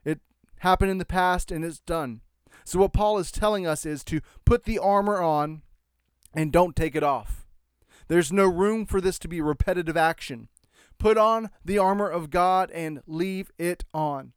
It 0.06 0.20
happened 0.60 0.92
in 0.92 1.00
the 1.00 1.04
past 1.04 1.52
and 1.52 1.66
it's 1.66 1.80
done. 1.80 2.22
So 2.64 2.78
what 2.78 2.94
Paul 2.94 3.18
is 3.18 3.32
telling 3.32 3.66
us 3.66 3.84
is 3.84 4.04
to 4.04 4.22
put 4.46 4.66
the 4.66 4.78
armor 4.78 5.20
on 5.20 5.64
and 6.32 6.52
don't 6.52 6.76
take 6.76 6.96
it 6.96 7.02
off. 7.02 7.48
There's 8.08 8.32
no 8.32 8.46
room 8.46 8.86
for 8.86 9.02
this 9.02 9.18
to 9.18 9.28
be 9.28 9.42
repetitive 9.42 9.98
action. 9.98 10.48
Put 10.98 11.18
on 11.18 11.50
the 11.64 11.78
armor 11.78 12.10
of 12.10 12.30
God 12.30 12.72
and 12.72 13.02
leave 13.06 13.52
it 13.58 13.84
on. 13.94 14.34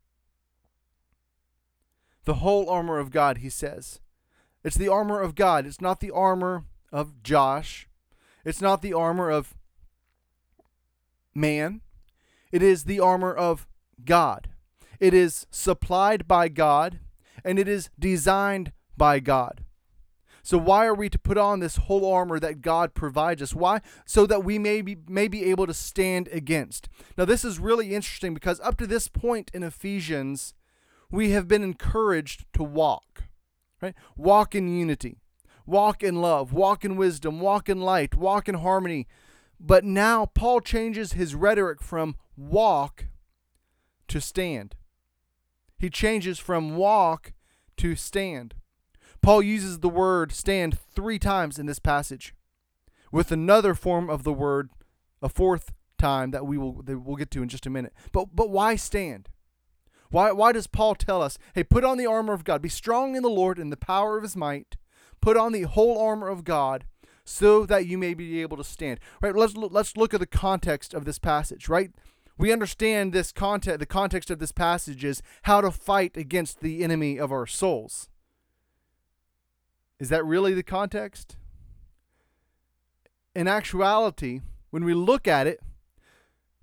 The 2.24 2.34
whole 2.34 2.68
armor 2.68 2.98
of 2.98 3.10
God, 3.10 3.38
he 3.38 3.48
says. 3.48 4.00
It's 4.62 4.76
the 4.76 4.88
armor 4.88 5.20
of 5.20 5.34
God. 5.34 5.66
It's 5.66 5.80
not 5.80 6.00
the 6.00 6.10
armor 6.10 6.64
of 6.92 7.22
Josh. 7.22 7.88
It's 8.44 8.60
not 8.60 8.82
the 8.82 8.92
armor 8.92 9.30
of 9.30 9.54
man, 11.34 11.80
it 12.50 12.62
is 12.62 12.84
the 12.84 13.00
armor 13.00 13.32
of 13.32 13.66
God. 14.04 14.48
It 15.00 15.14
is 15.14 15.46
supplied 15.50 16.26
by 16.26 16.48
God, 16.48 16.98
and 17.44 17.58
it 17.58 17.68
is 17.68 17.90
designed 17.98 18.72
by 18.96 19.20
God. 19.20 19.64
So 20.48 20.56
why 20.56 20.86
are 20.86 20.94
we 20.94 21.10
to 21.10 21.18
put 21.18 21.36
on 21.36 21.60
this 21.60 21.76
whole 21.76 22.10
armor 22.10 22.40
that 22.40 22.62
God 22.62 22.94
provides 22.94 23.42
us? 23.42 23.54
Why? 23.54 23.82
So 24.06 24.24
that 24.24 24.44
we 24.44 24.58
may 24.58 24.80
be, 24.80 24.96
may 25.06 25.28
be 25.28 25.44
able 25.44 25.66
to 25.66 25.74
stand 25.74 26.26
against. 26.28 26.88
Now 27.18 27.26
this 27.26 27.44
is 27.44 27.58
really 27.58 27.94
interesting 27.94 28.32
because 28.32 28.58
up 28.60 28.78
to 28.78 28.86
this 28.86 29.08
point 29.08 29.50
in 29.52 29.62
Ephesians, 29.62 30.54
we 31.10 31.32
have 31.32 31.48
been 31.48 31.62
encouraged 31.62 32.46
to 32.54 32.62
walk, 32.62 33.24
right? 33.82 33.94
Walk 34.16 34.54
in 34.54 34.74
unity, 34.74 35.20
walk 35.66 36.02
in 36.02 36.22
love, 36.22 36.54
walk 36.54 36.82
in 36.82 36.96
wisdom, 36.96 37.40
walk 37.40 37.68
in 37.68 37.82
light, 37.82 38.14
walk 38.14 38.48
in 38.48 38.54
harmony. 38.54 39.06
But 39.60 39.84
now 39.84 40.24
Paul 40.24 40.62
changes 40.62 41.12
his 41.12 41.34
rhetoric 41.34 41.82
from 41.82 42.16
walk 42.38 43.08
to 44.08 44.18
stand. 44.18 44.76
He 45.76 45.90
changes 45.90 46.38
from 46.38 46.74
walk 46.74 47.34
to 47.76 47.94
stand. 47.94 48.54
Paul 49.22 49.42
uses 49.42 49.80
the 49.80 49.88
word 49.88 50.32
stand 50.32 50.78
three 50.78 51.18
times 51.18 51.58
in 51.58 51.66
this 51.66 51.78
passage, 51.78 52.34
with 53.12 53.32
another 53.32 53.74
form 53.74 54.08
of 54.08 54.24
the 54.24 54.32
word 54.32 54.70
a 55.20 55.28
fourth 55.28 55.72
time 55.98 56.30
that 56.30 56.46
we 56.46 56.56
will 56.56 56.82
that 56.82 56.98
we'll 56.98 57.16
get 57.16 57.30
to 57.32 57.42
in 57.42 57.48
just 57.48 57.66
a 57.66 57.70
minute. 57.70 57.92
But 58.12 58.34
but 58.34 58.50
why 58.50 58.76
stand? 58.76 59.28
Why 60.10 60.32
why 60.32 60.52
does 60.52 60.66
Paul 60.66 60.94
tell 60.94 61.20
us, 61.20 61.38
"Hey, 61.54 61.64
put 61.64 61.84
on 61.84 61.98
the 61.98 62.06
armor 62.06 62.32
of 62.32 62.44
God. 62.44 62.62
Be 62.62 62.68
strong 62.68 63.16
in 63.16 63.22
the 63.22 63.28
Lord 63.28 63.58
and 63.58 63.72
the 63.72 63.76
power 63.76 64.16
of 64.16 64.22
his 64.22 64.36
might. 64.36 64.76
Put 65.20 65.36
on 65.36 65.52
the 65.52 65.62
whole 65.62 66.00
armor 66.00 66.28
of 66.28 66.44
God." 66.44 66.86
So 67.24 67.66
that 67.66 67.86
you 67.86 67.98
may 67.98 68.14
be 68.14 68.40
able 68.40 68.56
to 68.56 68.64
stand. 68.64 69.00
Right? 69.20 69.34
Let's 69.34 69.54
let's 69.54 69.96
look 69.96 70.14
at 70.14 70.20
the 70.20 70.26
context 70.26 70.94
of 70.94 71.04
this 71.04 71.18
passage. 71.18 71.68
Right? 71.68 71.90
we 72.38 72.52
understand 72.52 73.12
this 73.12 73.32
context 73.32 73.80
the 73.80 73.86
context 73.86 74.30
of 74.30 74.38
this 74.38 74.52
passage 74.52 75.04
is 75.04 75.22
how 75.42 75.60
to 75.60 75.70
fight 75.70 76.16
against 76.16 76.60
the 76.60 76.82
enemy 76.82 77.18
of 77.18 77.32
our 77.32 77.46
souls 77.46 78.08
is 80.00 80.08
that 80.08 80.24
really 80.24 80.54
the 80.54 80.62
context? 80.62 81.36
In 83.34 83.46
actuality, 83.46 84.40
when 84.70 84.84
we 84.84 84.94
look 84.94 85.28
at 85.28 85.46
it, 85.46 85.60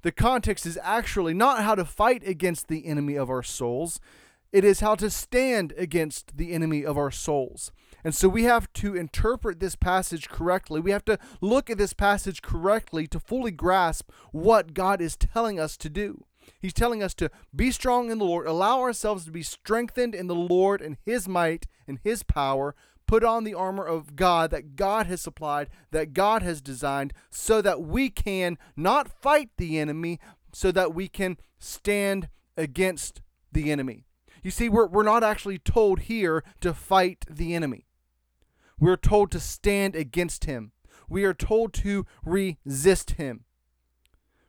the 0.01 0.11
context 0.11 0.65
is 0.65 0.77
actually 0.83 1.33
not 1.33 1.63
how 1.63 1.75
to 1.75 1.85
fight 1.85 2.25
against 2.27 2.67
the 2.67 2.85
enemy 2.85 3.15
of 3.15 3.29
our 3.29 3.43
souls, 3.43 3.99
it 4.51 4.63
is 4.63 4.79
how 4.79 4.95
to 4.95 5.09
stand 5.09 5.73
against 5.77 6.37
the 6.37 6.53
enemy 6.53 6.85
of 6.85 6.97
our 6.97 7.11
souls. 7.11 7.71
And 8.05 8.13
so 8.13 8.29
we 8.29 8.43
have 8.43 8.71
to 8.73 8.95
interpret 8.95 9.59
this 9.59 9.75
passage 9.75 10.29
correctly. 10.29 10.79
We 10.79 10.91
have 10.91 11.03
to 11.05 11.17
look 11.41 11.69
at 11.69 11.79
this 11.79 11.93
passage 11.93 12.41
correctly 12.41 13.07
to 13.07 13.19
fully 13.19 13.51
grasp 13.51 14.11
what 14.31 14.75
God 14.75 15.01
is 15.01 15.17
telling 15.17 15.59
us 15.59 15.75
to 15.77 15.89
do. 15.89 16.23
He's 16.61 16.73
telling 16.73 17.01
us 17.01 17.15
to 17.15 17.31
be 17.53 17.71
strong 17.71 18.11
in 18.11 18.19
the 18.19 18.25
Lord, 18.25 18.45
allow 18.45 18.79
ourselves 18.79 19.25
to 19.25 19.31
be 19.31 19.41
strengthened 19.43 20.13
in 20.13 20.27
the 20.27 20.35
Lord 20.35 20.81
and 20.81 20.97
His 21.03 21.27
might 21.27 21.65
and 21.87 21.99
His 22.03 22.21
power, 22.21 22.75
put 23.07 23.23
on 23.23 23.43
the 23.43 23.53
armor 23.53 23.85
of 23.85 24.15
God 24.15 24.51
that 24.51 24.75
God 24.75 25.07
has 25.07 25.21
supplied, 25.21 25.69
that 25.91 26.13
God 26.13 26.41
has 26.41 26.61
designed, 26.61 27.13
so 27.29 27.61
that 27.61 27.81
we 27.81 28.09
can 28.09 28.57
not 28.75 29.21
fight 29.21 29.49
the 29.57 29.79
enemy, 29.79 30.19
so 30.53 30.71
that 30.71 30.93
we 30.93 31.07
can 31.07 31.37
stand 31.59 32.29
against 32.57 33.21
the 33.51 33.71
enemy. 33.71 34.05
You 34.43 34.51
see, 34.51 34.69
we're, 34.69 34.87
we're 34.87 35.03
not 35.03 35.23
actually 35.23 35.57
told 35.57 36.01
here 36.01 36.43
to 36.61 36.73
fight 36.73 37.25
the 37.29 37.55
enemy. 37.55 37.87
We're 38.79 38.97
told 38.97 39.31
to 39.31 39.39
stand 39.39 39.95
against 39.95 40.45
him. 40.45 40.71
We 41.09 41.23
are 41.23 41.33
told 41.33 41.73
to 41.75 42.05
resist 42.23 43.11
him. 43.11 43.45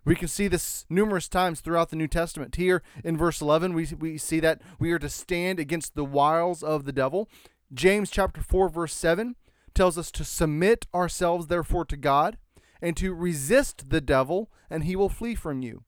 We 0.05 0.15
can 0.15 0.29
see 0.29 0.47
this 0.47 0.87
numerous 0.89 1.29
times 1.29 1.61
throughout 1.61 1.91
the 1.91 1.97
New 1.97 2.07
Testament. 2.07 2.55
Here 2.55 2.83
in 3.03 3.17
verse 3.17 3.41
11, 3.41 3.75
we, 3.75 3.89
we 3.99 4.19
see 4.19 4.39
that 4.39 4.63
we 4.79 4.93
are 4.93 5.01
to 5.01 5.09
stand 5.09 5.59
against 5.59 5.97
the 5.97 6.05
wiles 6.05 6.63
of 6.63 6.85
the 6.85 6.93
devil. 6.93 7.29
James 7.73 8.11
chapter 8.11 8.41
4 8.41 8.69
verse 8.69 8.95
7 8.95 9.35
tells 9.75 9.99
us 9.99 10.11
to 10.13 10.25
submit 10.25 10.87
ourselves 10.95 11.49
therefore 11.49 11.85
to 11.85 11.97
God 11.97 12.39
and 12.81 12.97
to 12.97 13.13
resist 13.13 13.91
the 13.91 14.01
devil 14.01 14.51
and 14.71 14.85
he 14.85 14.97
will 14.97 15.09
flee 15.09 15.35
from 15.35 15.63
you. 15.63 15.85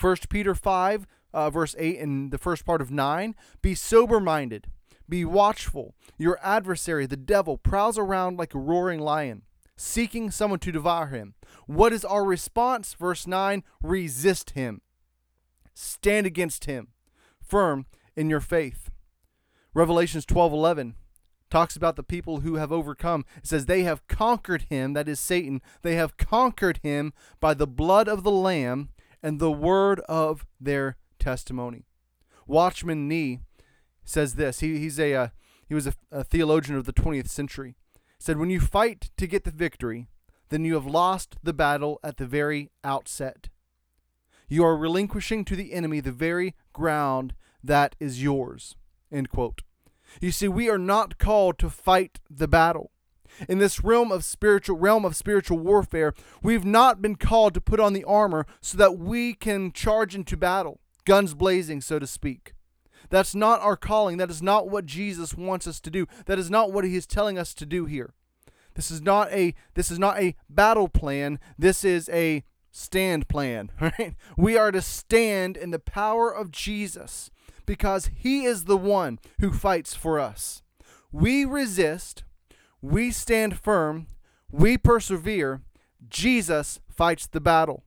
1 0.00 0.16
Peter 0.28 0.54
5 0.54 1.06
uh, 1.32 1.50
verse 1.50 1.74
8 1.78 1.98
and 1.98 2.32
the 2.32 2.38
first 2.38 2.64
part 2.64 2.80
of 2.80 2.90
9 2.90 3.34
be 3.62 3.74
sober 3.74 4.20
minded 4.20 4.66
be 5.08 5.24
watchful. 5.24 5.94
Your 6.18 6.38
adversary 6.42 7.06
the 7.06 7.16
devil 7.16 7.56
prowls 7.56 7.98
around 7.98 8.38
like 8.38 8.54
a 8.54 8.58
roaring 8.58 9.00
lion 9.00 9.42
seeking 9.76 10.30
someone 10.30 10.60
to 10.60 10.72
devour 10.72 11.08
him. 11.08 11.34
What 11.66 11.92
is 11.92 12.04
our 12.04 12.24
response? 12.24 12.94
Verse 12.94 13.26
9 13.26 13.62
resist 13.82 14.50
him. 14.50 14.80
Stand 15.72 16.26
against 16.26 16.64
him. 16.64 16.88
Firm 17.40 17.86
in 18.16 18.30
your 18.30 18.40
faith 18.40 18.90
Revelations 19.74 20.24
12:11 20.24 20.94
talks 21.50 21.76
about 21.76 21.96
the 21.96 22.02
people 22.02 22.40
who 22.40 22.54
have 22.56 22.72
overcome. 22.72 23.24
It 23.36 23.46
says 23.46 23.66
they 23.66 23.82
have 23.82 24.06
conquered 24.08 24.62
him, 24.62 24.92
that 24.94 25.08
is 25.08 25.20
Satan. 25.20 25.60
They 25.82 25.96
have 25.96 26.16
conquered 26.16 26.80
him 26.82 27.12
by 27.40 27.54
the 27.54 27.66
blood 27.66 28.08
of 28.08 28.22
the 28.22 28.30
lamb 28.30 28.90
and 29.22 29.38
the 29.38 29.52
word 29.52 30.00
of 30.00 30.46
their 30.60 30.96
testimony. 31.18 31.86
Watchman 32.46 33.08
Nee 33.08 33.40
says 34.04 34.34
this. 34.34 34.60
He, 34.60 34.78
he's 34.78 34.98
a 34.98 35.14
uh, 35.14 35.28
he 35.66 35.74
was 35.74 35.86
a, 35.86 35.94
a 36.10 36.24
theologian 36.24 36.76
of 36.76 36.84
the 36.84 36.92
20th 36.92 37.28
century. 37.28 37.76
He 37.94 38.00
said 38.18 38.38
when 38.38 38.50
you 38.50 38.60
fight 38.60 39.10
to 39.16 39.26
get 39.26 39.44
the 39.44 39.50
victory, 39.50 40.08
then 40.50 40.64
you 40.64 40.74
have 40.74 40.86
lost 40.86 41.36
the 41.42 41.54
battle 41.54 41.98
at 42.04 42.16
the 42.18 42.26
very 42.26 42.70
outset. 42.84 43.48
You 44.48 44.64
are 44.64 44.76
relinquishing 44.76 45.44
to 45.46 45.56
the 45.56 45.72
enemy 45.72 46.00
the 46.00 46.12
very 46.12 46.54
ground 46.72 47.34
that 47.62 47.96
is 47.98 48.22
yours. 48.22 48.76
End 49.14 49.30
quote. 49.30 49.62
You 50.20 50.32
see, 50.32 50.48
we 50.48 50.68
are 50.68 50.78
not 50.78 51.18
called 51.18 51.58
to 51.60 51.70
fight 51.70 52.18
the 52.28 52.48
battle. 52.48 52.90
In 53.48 53.58
this 53.58 53.82
realm 53.82 54.12
of 54.12 54.24
spiritual 54.24 54.76
realm 54.76 55.04
of 55.04 55.16
spiritual 55.16 55.58
warfare, 55.58 56.14
we've 56.42 56.64
not 56.64 57.02
been 57.02 57.16
called 57.16 57.54
to 57.54 57.60
put 57.60 57.80
on 57.80 57.92
the 57.92 58.04
armor 58.04 58.46
so 58.60 58.76
that 58.78 58.98
we 58.98 59.34
can 59.34 59.72
charge 59.72 60.14
into 60.14 60.36
battle, 60.36 60.80
guns 61.04 61.34
blazing, 61.34 61.80
so 61.80 61.98
to 61.98 62.06
speak. 62.06 62.54
That's 63.10 63.34
not 63.34 63.60
our 63.60 63.76
calling. 63.76 64.16
That 64.18 64.30
is 64.30 64.42
not 64.42 64.68
what 64.68 64.86
Jesus 64.86 65.34
wants 65.34 65.66
us 65.66 65.80
to 65.80 65.90
do. 65.90 66.06
That 66.26 66.38
is 66.38 66.50
not 66.50 66.72
what 66.72 66.84
he 66.84 66.96
is 66.96 67.06
telling 67.06 67.38
us 67.38 67.54
to 67.54 67.66
do 67.66 67.86
here. 67.86 68.14
This 68.74 68.90
is 68.90 69.02
not 69.02 69.30
a 69.32 69.54
this 69.74 69.90
is 69.90 69.98
not 69.98 70.18
a 70.18 70.34
battle 70.48 70.88
plan. 70.88 71.38
This 71.56 71.84
is 71.84 72.08
a 72.08 72.44
stand 72.72 73.28
plan, 73.28 73.70
right? 73.80 74.14
We 74.36 74.56
are 74.56 74.72
to 74.72 74.82
stand 74.82 75.56
in 75.56 75.70
the 75.70 75.78
power 75.78 76.34
of 76.34 76.50
Jesus 76.50 77.30
because 77.66 78.10
He 78.14 78.44
is 78.44 78.64
the 78.64 78.76
one 78.76 79.18
who 79.40 79.52
fights 79.52 79.94
for 79.94 80.18
us. 80.18 80.62
We 81.12 81.44
resist, 81.44 82.24
we 82.82 83.10
stand 83.10 83.58
firm, 83.58 84.08
we 84.50 84.76
persevere. 84.78 85.62
Jesus 86.08 86.80
fights 86.88 87.26
the 87.26 87.40
battle. 87.40 87.84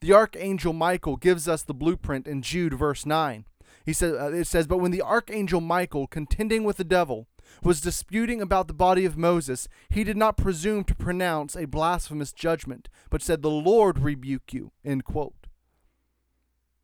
The 0.00 0.12
archangel 0.12 0.72
Michael 0.72 1.16
gives 1.16 1.48
us 1.48 1.62
the 1.62 1.74
blueprint 1.74 2.26
in 2.26 2.42
Jude 2.42 2.74
verse 2.74 3.06
9. 3.06 3.44
He 3.84 3.92
says 3.92 4.12
uh, 4.12 4.32
it 4.32 4.46
says 4.46 4.66
but 4.66 4.78
when 4.78 4.90
the 4.90 5.02
archangel 5.02 5.60
Michael 5.60 6.06
contending 6.06 6.64
with 6.64 6.76
the 6.76 6.84
devil 6.84 7.26
was 7.62 7.80
disputing 7.80 8.42
about 8.42 8.66
the 8.66 8.74
body 8.74 9.04
of 9.04 9.16
Moses, 9.16 9.68
he 9.88 10.02
did 10.04 10.16
not 10.16 10.36
presume 10.36 10.84
to 10.84 10.94
pronounce 10.94 11.54
a 11.54 11.66
blasphemous 11.66 12.32
judgment, 12.32 12.88
but 13.10 13.22
said 13.22 13.42
the 13.42 13.50
Lord 13.50 14.00
rebuke 14.00 14.52
you. 14.52 14.72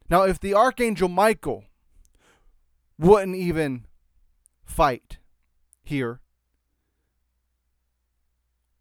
Now 0.08 0.22
if 0.22 0.38
the 0.38 0.54
archangel 0.54 1.08
Michael 1.08 1.64
wouldn't 3.02 3.36
even 3.36 3.86
fight 4.64 5.18
here. 5.82 6.20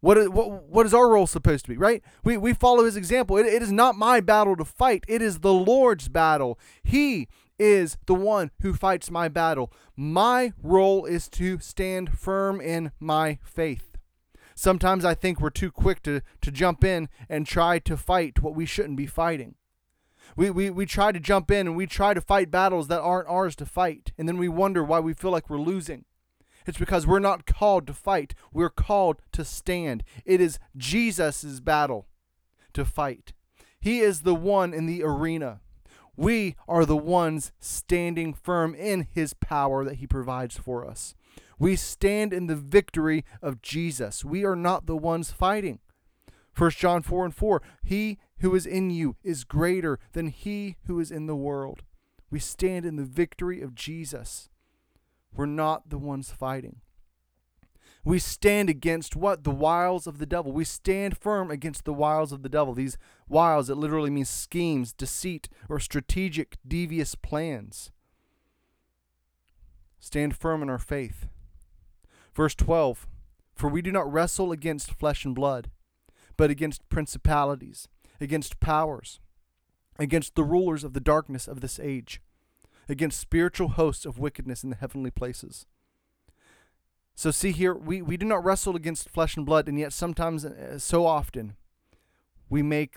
What 0.00 0.18
is, 0.18 0.28
what, 0.28 0.64
what 0.64 0.86
is 0.86 0.94
our 0.94 1.08
role 1.08 1.26
supposed 1.26 1.64
to 1.66 1.70
be, 1.70 1.76
right? 1.76 2.02
We, 2.24 2.36
we 2.36 2.54
follow 2.54 2.84
his 2.84 2.96
example. 2.96 3.36
It, 3.36 3.46
it 3.46 3.62
is 3.62 3.70
not 3.70 3.94
my 3.94 4.20
battle 4.20 4.56
to 4.56 4.64
fight, 4.64 5.04
it 5.08 5.22
is 5.22 5.40
the 5.40 5.52
Lord's 5.52 6.08
battle. 6.08 6.58
He 6.82 7.28
is 7.58 7.96
the 8.06 8.14
one 8.14 8.50
who 8.62 8.74
fights 8.74 9.10
my 9.10 9.28
battle. 9.28 9.72
My 9.96 10.52
role 10.60 11.04
is 11.04 11.28
to 11.30 11.60
stand 11.60 12.18
firm 12.18 12.60
in 12.60 12.90
my 12.98 13.38
faith. 13.44 13.96
Sometimes 14.56 15.04
I 15.04 15.14
think 15.14 15.40
we're 15.40 15.50
too 15.50 15.70
quick 15.70 16.02
to, 16.02 16.22
to 16.40 16.50
jump 16.50 16.82
in 16.82 17.08
and 17.28 17.46
try 17.46 17.78
to 17.80 17.96
fight 17.96 18.42
what 18.42 18.54
we 18.54 18.66
shouldn't 18.66 18.96
be 18.96 19.06
fighting. 19.06 19.54
We, 20.36 20.50
we, 20.50 20.70
we 20.70 20.86
try 20.86 21.12
to 21.12 21.20
jump 21.20 21.50
in 21.50 21.66
and 21.66 21.76
we 21.76 21.86
try 21.86 22.14
to 22.14 22.20
fight 22.20 22.50
battles 22.50 22.88
that 22.88 23.00
aren't 23.00 23.28
ours 23.28 23.56
to 23.56 23.66
fight. 23.66 24.12
And 24.16 24.28
then 24.28 24.38
we 24.38 24.48
wonder 24.48 24.82
why 24.82 25.00
we 25.00 25.14
feel 25.14 25.30
like 25.30 25.50
we're 25.50 25.58
losing. 25.58 26.04
It's 26.66 26.78
because 26.78 27.06
we're 27.06 27.18
not 27.18 27.46
called 27.46 27.86
to 27.88 27.92
fight, 27.92 28.34
we're 28.52 28.70
called 28.70 29.20
to 29.32 29.44
stand. 29.44 30.04
It 30.24 30.40
is 30.40 30.58
Jesus' 30.76 31.60
battle 31.60 32.06
to 32.72 32.84
fight. 32.84 33.32
He 33.80 34.00
is 34.00 34.22
the 34.22 34.34
one 34.34 34.72
in 34.72 34.86
the 34.86 35.02
arena. 35.02 35.60
We 36.16 36.56
are 36.68 36.84
the 36.84 36.96
ones 36.96 37.52
standing 37.58 38.34
firm 38.34 38.74
in 38.74 39.08
his 39.10 39.34
power 39.34 39.84
that 39.84 39.96
he 39.96 40.06
provides 40.06 40.56
for 40.56 40.86
us. 40.86 41.14
We 41.58 41.76
stand 41.76 42.32
in 42.32 42.46
the 42.46 42.56
victory 42.56 43.24
of 43.40 43.62
Jesus. 43.62 44.24
We 44.24 44.44
are 44.44 44.56
not 44.56 44.86
the 44.86 44.96
ones 44.96 45.30
fighting. 45.30 45.80
1 46.56 46.70
John 46.72 47.02
4 47.02 47.24
and 47.24 47.34
4 47.34 47.62
He 47.82 48.18
who 48.42 48.54
is 48.56 48.66
in 48.66 48.90
you 48.90 49.16
is 49.22 49.44
greater 49.44 49.98
than 50.12 50.26
he 50.26 50.76
who 50.86 50.98
is 50.98 51.10
in 51.12 51.26
the 51.26 51.36
world. 51.36 51.84
We 52.28 52.40
stand 52.40 52.84
in 52.84 52.96
the 52.96 53.04
victory 53.04 53.62
of 53.62 53.74
Jesus. 53.74 54.50
We're 55.32 55.46
not 55.46 55.90
the 55.90 55.98
ones 55.98 56.32
fighting. 56.32 56.80
We 58.04 58.18
stand 58.18 58.68
against 58.68 59.14
what? 59.14 59.44
The 59.44 59.52
wiles 59.52 60.08
of 60.08 60.18
the 60.18 60.26
devil. 60.26 60.50
We 60.50 60.64
stand 60.64 61.16
firm 61.16 61.52
against 61.52 61.84
the 61.84 61.92
wiles 61.92 62.32
of 62.32 62.42
the 62.42 62.48
devil. 62.48 62.74
These 62.74 62.98
wiles, 63.28 63.70
it 63.70 63.76
literally 63.76 64.10
means 64.10 64.28
schemes, 64.28 64.92
deceit, 64.92 65.48
or 65.68 65.78
strategic, 65.78 66.58
devious 66.66 67.14
plans. 67.14 67.92
Stand 70.00 70.34
firm 70.34 70.64
in 70.64 70.68
our 70.68 70.78
faith. 70.78 71.28
Verse 72.34 72.56
12 72.56 73.06
For 73.54 73.70
we 73.70 73.82
do 73.82 73.92
not 73.92 74.12
wrestle 74.12 74.50
against 74.50 74.94
flesh 74.94 75.24
and 75.24 75.32
blood, 75.32 75.70
but 76.36 76.50
against 76.50 76.88
principalities, 76.88 77.86
against 78.22 78.60
powers, 78.60 79.20
against 79.98 80.34
the 80.34 80.44
rulers 80.44 80.84
of 80.84 80.92
the 80.92 81.00
darkness 81.00 81.48
of 81.48 81.60
this 81.60 81.78
age, 81.80 82.20
against 82.88 83.20
spiritual 83.20 83.68
hosts 83.68 84.06
of 84.06 84.18
wickedness 84.18 84.62
in 84.62 84.70
the 84.70 84.76
heavenly 84.76 85.10
places. 85.10 85.66
So, 87.14 87.30
see 87.30 87.52
here, 87.52 87.74
we, 87.74 88.00
we 88.00 88.16
do 88.16 88.24
not 88.24 88.44
wrestle 88.44 88.74
against 88.74 89.08
flesh 89.08 89.36
and 89.36 89.44
blood, 89.44 89.68
and 89.68 89.78
yet 89.78 89.92
sometimes, 89.92 90.44
uh, 90.44 90.78
so 90.78 91.06
often, 91.06 91.56
we 92.48 92.62
make 92.62 92.96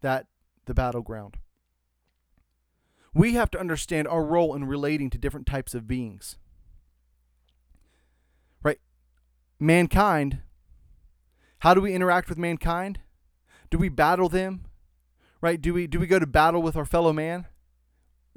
that 0.00 0.26
the 0.64 0.74
battleground. 0.74 1.36
We 3.12 3.34
have 3.34 3.50
to 3.50 3.60
understand 3.60 4.06
our 4.08 4.24
role 4.24 4.54
in 4.54 4.64
relating 4.64 5.10
to 5.10 5.18
different 5.18 5.46
types 5.46 5.74
of 5.74 5.86
beings. 5.86 6.36
Right? 8.62 8.78
Mankind, 9.58 10.40
how 11.60 11.74
do 11.74 11.80
we 11.80 11.94
interact 11.94 12.28
with 12.28 12.38
mankind? 12.38 13.00
Do 13.70 13.78
we 13.78 13.88
battle 13.88 14.28
them? 14.28 14.64
Right? 15.40 15.60
Do 15.60 15.74
we 15.74 15.86
do 15.86 16.00
we 16.00 16.06
go 16.06 16.18
to 16.18 16.26
battle 16.26 16.62
with 16.62 16.76
our 16.76 16.84
fellow 16.84 17.12
man? 17.12 17.46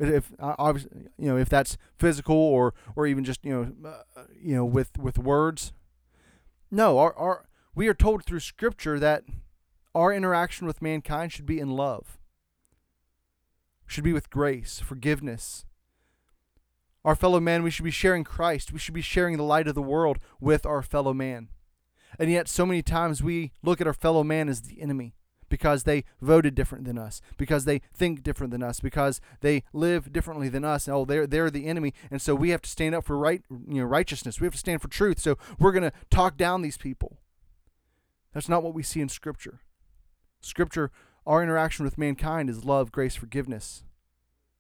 if 0.02 0.32
uh, 0.40 0.56
obviously 0.58 1.08
you 1.18 1.28
know 1.28 1.38
if 1.38 1.50
that's 1.50 1.78
physical 1.98 2.36
or 2.36 2.74
or 2.96 3.06
even 3.06 3.24
just 3.24 3.44
you 3.46 3.52
know 3.52 3.90
uh, 3.90 4.24
you 4.40 4.56
know 4.56 4.66
with 4.66 4.98
with 4.98 5.18
words 5.18 5.74
no 6.70 6.98
our, 6.98 7.16
our 7.18 7.46
we 7.76 7.88
are 7.88 7.94
told 7.94 8.24
through 8.24 8.40
scripture 8.40 9.00
that 9.00 9.24
our 9.94 10.14
interaction 10.14 10.66
with 10.66 10.82
mankind 10.82 11.32
should 11.32 11.46
be 11.46 11.60
in 11.60 11.70
love 11.70 12.18
should 13.86 14.04
be 14.04 14.14
with 14.14 14.30
grace 14.30 14.80
forgiveness 14.80 15.66
our 17.04 17.16
fellow 17.16 17.40
man 17.40 17.62
we 17.62 17.72
should 17.72 17.86
be 17.86 17.92
sharing 17.92 18.24
christ 18.24 18.72
we 18.72 18.80
should 18.80 18.94
be 18.94 19.02
sharing 19.02 19.38
the 19.38 19.44
light 19.44 19.68
of 19.68 19.76
the 19.76 19.82
world 19.82 20.18
with 20.40 20.66
our 20.66 20.82
fellow 20.82 21.14
man 21.14 21.50
and 22.18 22.32
yet 22.32 22.48
so 22.48 22.66
many 22.66 22.82
times 22.82 23.22
we 23.22 23.52
look 23.62 23.80
at 23.80 23.88
our 23.88 23.94
fellow 23.94 24.24
man 24.24 24.50
as 24.50 24.62
the 24.62 24.82
enemy 24.82 25.14
because 25.52 25.84
they 25.84 26.06
voted 26.22 26.56
different 26.56 26.86
than 26.86 26.98
us, 26.98 27.22
because 27.38 27.66
they 27.66 27.82
think 27.94 28.24
different 28.24 28.52
than 28.52 28.64
us, 28.64 28.80
because 28.80 29.22
they 29.42 29.64
live 29.74 30.12
differently 30.12 30.50
than 30.50 30.66
us. 30.66 30.88
Oh, 30.88 31.06
they're 31.06 31.28
they're 31.28 31.52
the 31.52 31.68
enemy, 31.68 31.94
and 32.10 32.20
so 32.20 32.34
we 32.34 32.50
have 32.50 32.64
to 32.64 32.70
stand 32.70 32.96
up 32.96 33.04
for 33.04 33.18
right, 33.18 33.44
you 33.52 33.82
know, 33.82 33.84
righteousness. 33.84 34.40
We 34.40 34.46
have 34.46 34.54
to 34.54 34.60
stand 34.60 34.82
for 34.82 34.88
truth. 34.88 35.20
So 35.20 35.38
we're 35.60 35.74
going 35.74 35.84
to 35.84 35.94
talk 36.10 36.38
down 36.38 36.62
these 36.64 36.78
people. 36.78 37.20
That's 38.34 38.50
not 38.50 38.64
what 38.64 38.74
we 38.74 38.82
see 38.82 39.02
in 39.02 39.10
Scripture. 39.10 39.60
Scripture, 40.40 40.90
our 41.28 41.44
interaction 41.44 41.86
with 41.86 41.98
mankind 41.98 42.50
is 42.50 42.66
love, 42.66 42.92
grace, 42.92 43.16
forgiveness. 43.16 43.84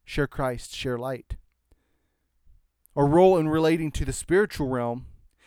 Share 0.03 0.27
Christ, 0.27 0.75
share 0.75 0.98
light. 0.98 1.38
Our 2.95 3.07
role 3.07 3.38
in 3.38 3.48
relating 3.48 3.91
to 3.91 4.03
the 4.03 4.12
spiritual 4.12 4.67
realm 4.67 5.05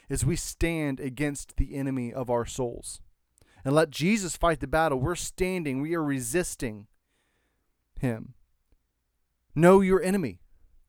is 0.08 0.24
we 0.24 0.36
stand 0.36 0.98
against 0.98 1.56
the 1.58 1.74
enemy 1.74 2.12
of 2.12 2.30
our 2.30 2.46
souls 2.46 3.00
and 3.64 3.74
let 3.74 3.90
Jesus 3.90 4.36
fight 4.36 4.60
the 4.60 4.66
battle. 4.66 4.98
We're 4.98 5.14
standing, 5.14 5.80
we 5.80 5.94
are 5.94 6.02
resisting 6.02 6.86
him. 7.98 8.34
Know 9.54 9.80
your 9.80 10.02
enemy. 10.02 10.40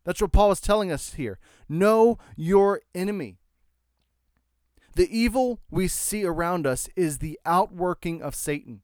That's 0.04 0.22
what 0.22 0.32
Paul 0.32 0.52
is 0.52 0.60
telling 0.60 0.92
us 0.92 1.14
here. 1.14 1.40
Know 1.70 2.18
your 2.36 2.82
enemy. 2.94 3.38
The 4.96 5.10
evil 5.16 5.60
we 5.70 5.88
see 5.88 6.24
around 6.24 6.66
us 6.66 6.88
is 6.96 7.18
the 7.18 7.40
outworking 7.46 8.22
of 8.22 8.36
Satan. 8.36 8.82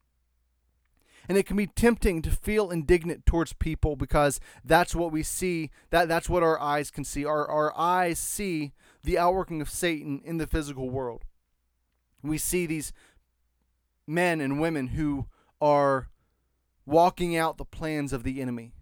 And 1.30 1.38
it 1.38 1.46
can 1.46 1.56
be 1.56 1.68
tempting 1.68 2.22
to 2.24 2.32
feel 2.32 2.72
indignant 2.72 3.26
towards 3.26 3.54
people 3.54 3.96
because 3.96 4.40
that's 4.66 4.96
what 4.96 5.12
we 5.12 5.24
see, 5.24 5.70
that, 5.92 6.08
that's 6.08 6.28
what 6.28 6.44
our 6.44 6.60
eyes 6.60 6.92
can 6.92 7.06
see. 7.06 7.24
Our, 7.24 7.48
our 7.48 7.78
eyes 7.78 8.20
see 8.20 8.74
the 9.04 9.18
outworking 9.18 9.62
of 9.62 9.70
Satan 9.70 10.22
in 10.26 10.38
the 10.38 10.48
physical 10.48 10.90
world. 10.90 11.24
We 12.24 12.38
see 12.38 12.66
these 12.66 12.92
men 14.08 14.42
and 14.42 14.60
women 14.60 14.88
who 14.88 15.28
are 15.60 16.10
walking 16.86 17.36
out 17.36 17.58
the 17.58 17.66
plans 17.66 18.12
of 18.14 18.24
the 18.24 18.42
enemy. 18.42 18.74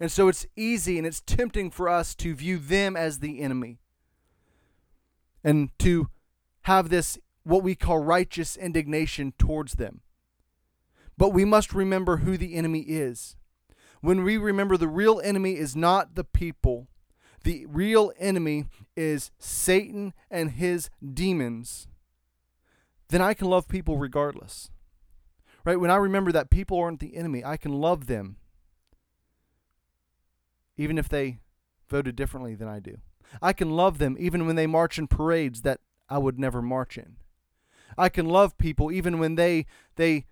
And 0.00 0.10
so 0.10 0.28
it's 0.28 0.46
easy 0.56 0.98
and 0.98 1.06
it's 1.06 1.20
tempting 1.20 1.70
for 1.70 1.88
us 1.88 2.14
to 2.16 2.34
view 2.34 2.58
them 2.58 2.96
as 2.96 3.20
the 3.20 3.40
enemy 3.40 3.78
and 5.44 5.70
to 5.78 6.08
have 6.62 6.88
this, 6.88 7.18
what 7.44 7.62
we 7.62 7.74
call 7.74 7.98
righteous 7.98 8.56
indignation 8.56 9.34
towards 9.38 9.74
them. 9.74 10.00
But 11.16 11.30
we 11.30 11.44
must 11.44 11.72
remember 11.72 12.18
who 12.18 12.36
the 12.36 12.54
enemy 12.54 12.80
is. 12.80 13.36
When 14.00 14.24
we 14.24 14.36
remember 14.36 14.76
the 14.76 14.88
real 14.88 15.20
enemy 15.22 15.56
is 15.56 15.76
not 15.76 16.14
the 16.14 16.24
people, 16.24 16.88
the 17.44 17.66
real 17.66 18.12
enemy 18.18 18.66
is 18.96 19.30
Satan 19.38 20.12
and 20.30 20.52
his 20.52 20.90
demons 21.02 21.86
then 23.08 23.20
I 23.20 23.34
can 23.34 23.48
love 23.48 23.68
people 23.68 23.96
regardless. 23.96 24.70
Right? 25.64 25.80
When 25.80 25.90
I 25.90 25.96
remember 25.96 26.32
that 26.32 26.50
people 26.50 26.78
aren't 26.78 27.00
the 27.00 27.16
enemy, 27.16 27.44
I 27.44 27.56
can 27.56 27.72
love 27.72 28.06
them 28.06 28.36
even 30.76 30.98
if 30.98 31.08
they 31.08 31.38
voted 31.88 32.16
differently 32.16 32.54
than 32.54 32.68
I 32.68 32.80
do. 32.80 32.98
I 33.40 33.52
can 33.52 33.70
love 33.70 33.98
them 33.98 34.16
even 34.18 34.46
when 34.46 34.56
they 34.56 34.66
march 34.66 34.98
in 34.98 35.06
parades 35.06 35.62
that 35.62 35.80
I 36.08 36.18
would 36.18 36.38
never 36.38 36.60
march 36.60 36.98
in. 36.98 37.16
I 37.96 38.08
can 38.08 38.26
love 38.26 38.58
people 38.58 38.90
even 38.90 39.18
when 39.18 39.36
they 39.36 39.66
they 39.96 40.26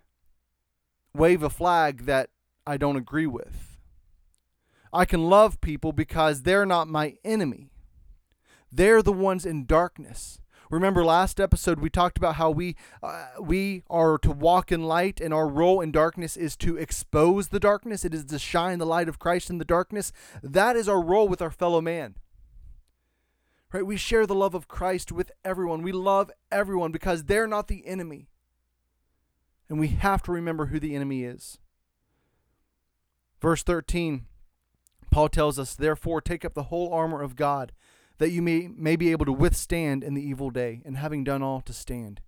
wave 1.13 1.43
a 1.43 1.49
flag 1.49 2.05
that 2.05 2.29
I 2.65 2.77
don't 2.77 2.97
agree 2.97 3.27
with. 3.27 3.77
I 4.91 5.05
can 5.05 5.29
love 5.29 5.61
people 5.61 5.91
because 5.91 6.41
they're 6.41 6.65
not 6.65 6.87
my 6.87 7.15
enemy. 7.23 7.71
They're 8.71 9.01
the 9.01 9.13
ones 9.13 9.45
in 9.45 9.65
darkness. 9.65 10.39
Remember 10.73 11.05
last 11.05 11.39
episode 11.39 11.79
we 11.79 11.91
talked 11.91 12.17
about 12.17 12.37
how 12.37 12.49
we 12.49 12.75
uh, 13.03 13.27
we 13.39 13.83
are 13.91 14.17
to 14.17 14.31
walk 14.31 14.71
in 14.71 14.81
light 14.81 15.21
and 15.21 15.31
our 15.31 15.47
role 15.47 15.79
in 15.81 15.91
darkness 15.91 16.35
is 16.35 16.55
to 16.57 16.77
expose 16.77 17.49
the 17.49 17.59
darkness. 17.59 18.03
It 18.03 18.11
is 18.11 18.25
to 18.25 18.39
shine 18.39 18.79
the 18.79 18.85
light 18.87 19.07
of 19.07 19.19
Christ 19.19 19.51
in 19.51 19.59
the 19.59 19.65
darkness. 19.65 20.11
That 20.41 20.75
is 20.75 20.89
our 20.89 20.99
role 20.99 21.27
with 21.27 21.43
our 21.43 21.51
fellow 21.51 21.79
man. 21.79 22.15
Right? 23.71 23.85
We 23.85 23.97
share 23.97 24.25
the 24.25 24.33
love 24.33 24.55
of 24.55 24.67
Christ 24.67 25.11
with 25.11 25.31
everyone. 25.45 25.83
We 25.83 25.91
love 25.91 26.31
everyone 26.51 26.91
because 26.91 27.25
they're 27.25 27.45
not 27.45 27.67
the 27.67 27.85
enemy. 27.85 28.29
And 29.69 29.79
we 29.79 29.89
have 29.89 30.23
to 30.23 30.31
remember 30.31 30.67
who 30.67 30.79
the 30.79 30.95
enemy 30.95 31.23
is. 31.23 31.59
Verse 33.39 33.61
13 33.61 34.25
Paul 35.11 35.29
tells 35.29 35.59
us, 35.59 35.75
Therefore, 35.75 36.19
take 36.19 36.43
up 36.43 36.55
the 36.55 36.63
whole 36.63 36.91
armor 36.91 37.21
of 37.21 37.35
God 37.35 37.73
that 38.23 38.31
you 38.31 38.41
may, 38.41 38.69
may 38.73 38.95
be 38.95 39.11
able 39.11 39.25
to 39.25 39.33
withstand 39.33 40.01
in 40.01 40.13
the 40.13 40.25
evil 40.25 40.49
day, 40.49 40.81
and 40.85 40.95
having 40.95 41.25
done 41.25 41.43
all 41.43 41.59
to 41.59 41.73
stand. 41.73 42.21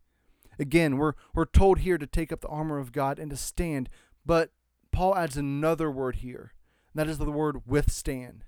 Again, 0.60 0.98
we're, 0.98 1.14
we're 1.34 1.46
told 1.46 1.80
here 1.80 1.98
to 1.98 2.06
take 2.06 2.34
up 2.34 2.42
the 2.42 2.50
armor 2.50 2.80
of 2.80 2.92
God 2.92 3.18
and 3.18 3.32
to 3.32 3.38
stand, 3.38 3.88
but 4.26 4.52
Paul 4.92 5.16
adds 5.16 5.38
another 5.38 5.90
word 5.90 6.18
here. 6.18 6.52
and 6.92 7.00
that 7.00 7.10
is 7.10 7.18
the 7.18 7.32
word 7.32 7.62
withstand. 7.66 8.44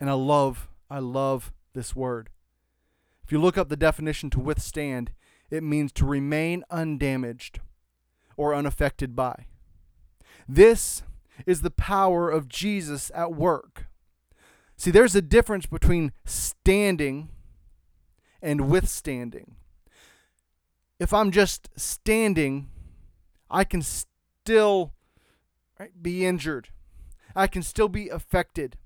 And 0.00 0.10
I 0.10 0.14
love, 0.14 0.66
I 0.90 0.98
love 0.98 1.52
this 1.74 1.94
word. 1.94 2.30
If 3.22 3.30
you 3.30 3.40
look 3.40 3.56
up 3.56 3.68
the 3.68 3.76
definition 3.76 4.28
to 4.30 4.40
withstand, 4.40 5.12
it 5.48 5.62
means 5.62 5.92
to 5.92 6.04
remain 6.04 6.64
undamaged 6.70 7.60
or 8.36 8.52
unaffected 8.52 9.14
by. 9.14 9.46
This 10.48 11.04
is 11.46 11.60
the 11.60 11.70
power 11.70 12.28
of 12.28 12.48
Jesus 12.48 13.12
at 13.14 13.32
work. 13.32 13.86
See, 14.76 14.90
there's 14.90 15.14
a 15.14 15.22
difference 15.22 15.66
between 15.66 16.12
standing 16.24 17.30
and 18.42 18.68
withstanding. 18.68 19.56
If 20.98 21.12
I'm 21.12 21.30
just 21.30 21.68
standing, 21.76 22.68
I 23.50 23.64
can 23.64 23.82
still 23.82 24.92
right, 25.78 25.90
be 26.00 26.26
injured. 26.26 26.68
I 27.34 27.46
can 27.46 27.62
still 27.62 27.88
be 27.88 28.08
affected. 28.08 28.76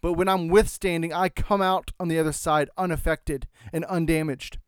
But 0.00 0.14
when 0.14 0.28
I'm 0.28 0.48
withstanding, 0.48 1.12
I 1.12 1.28
come 1.28 1.60
out 1.60 1.90
on 2.00 2.08
the 2.08 2.18
other 2.18 2.32
side 2.32 2.70
unaffected 2.78 3.46
and 3.72 3.84
undamaged. 3.84 4.58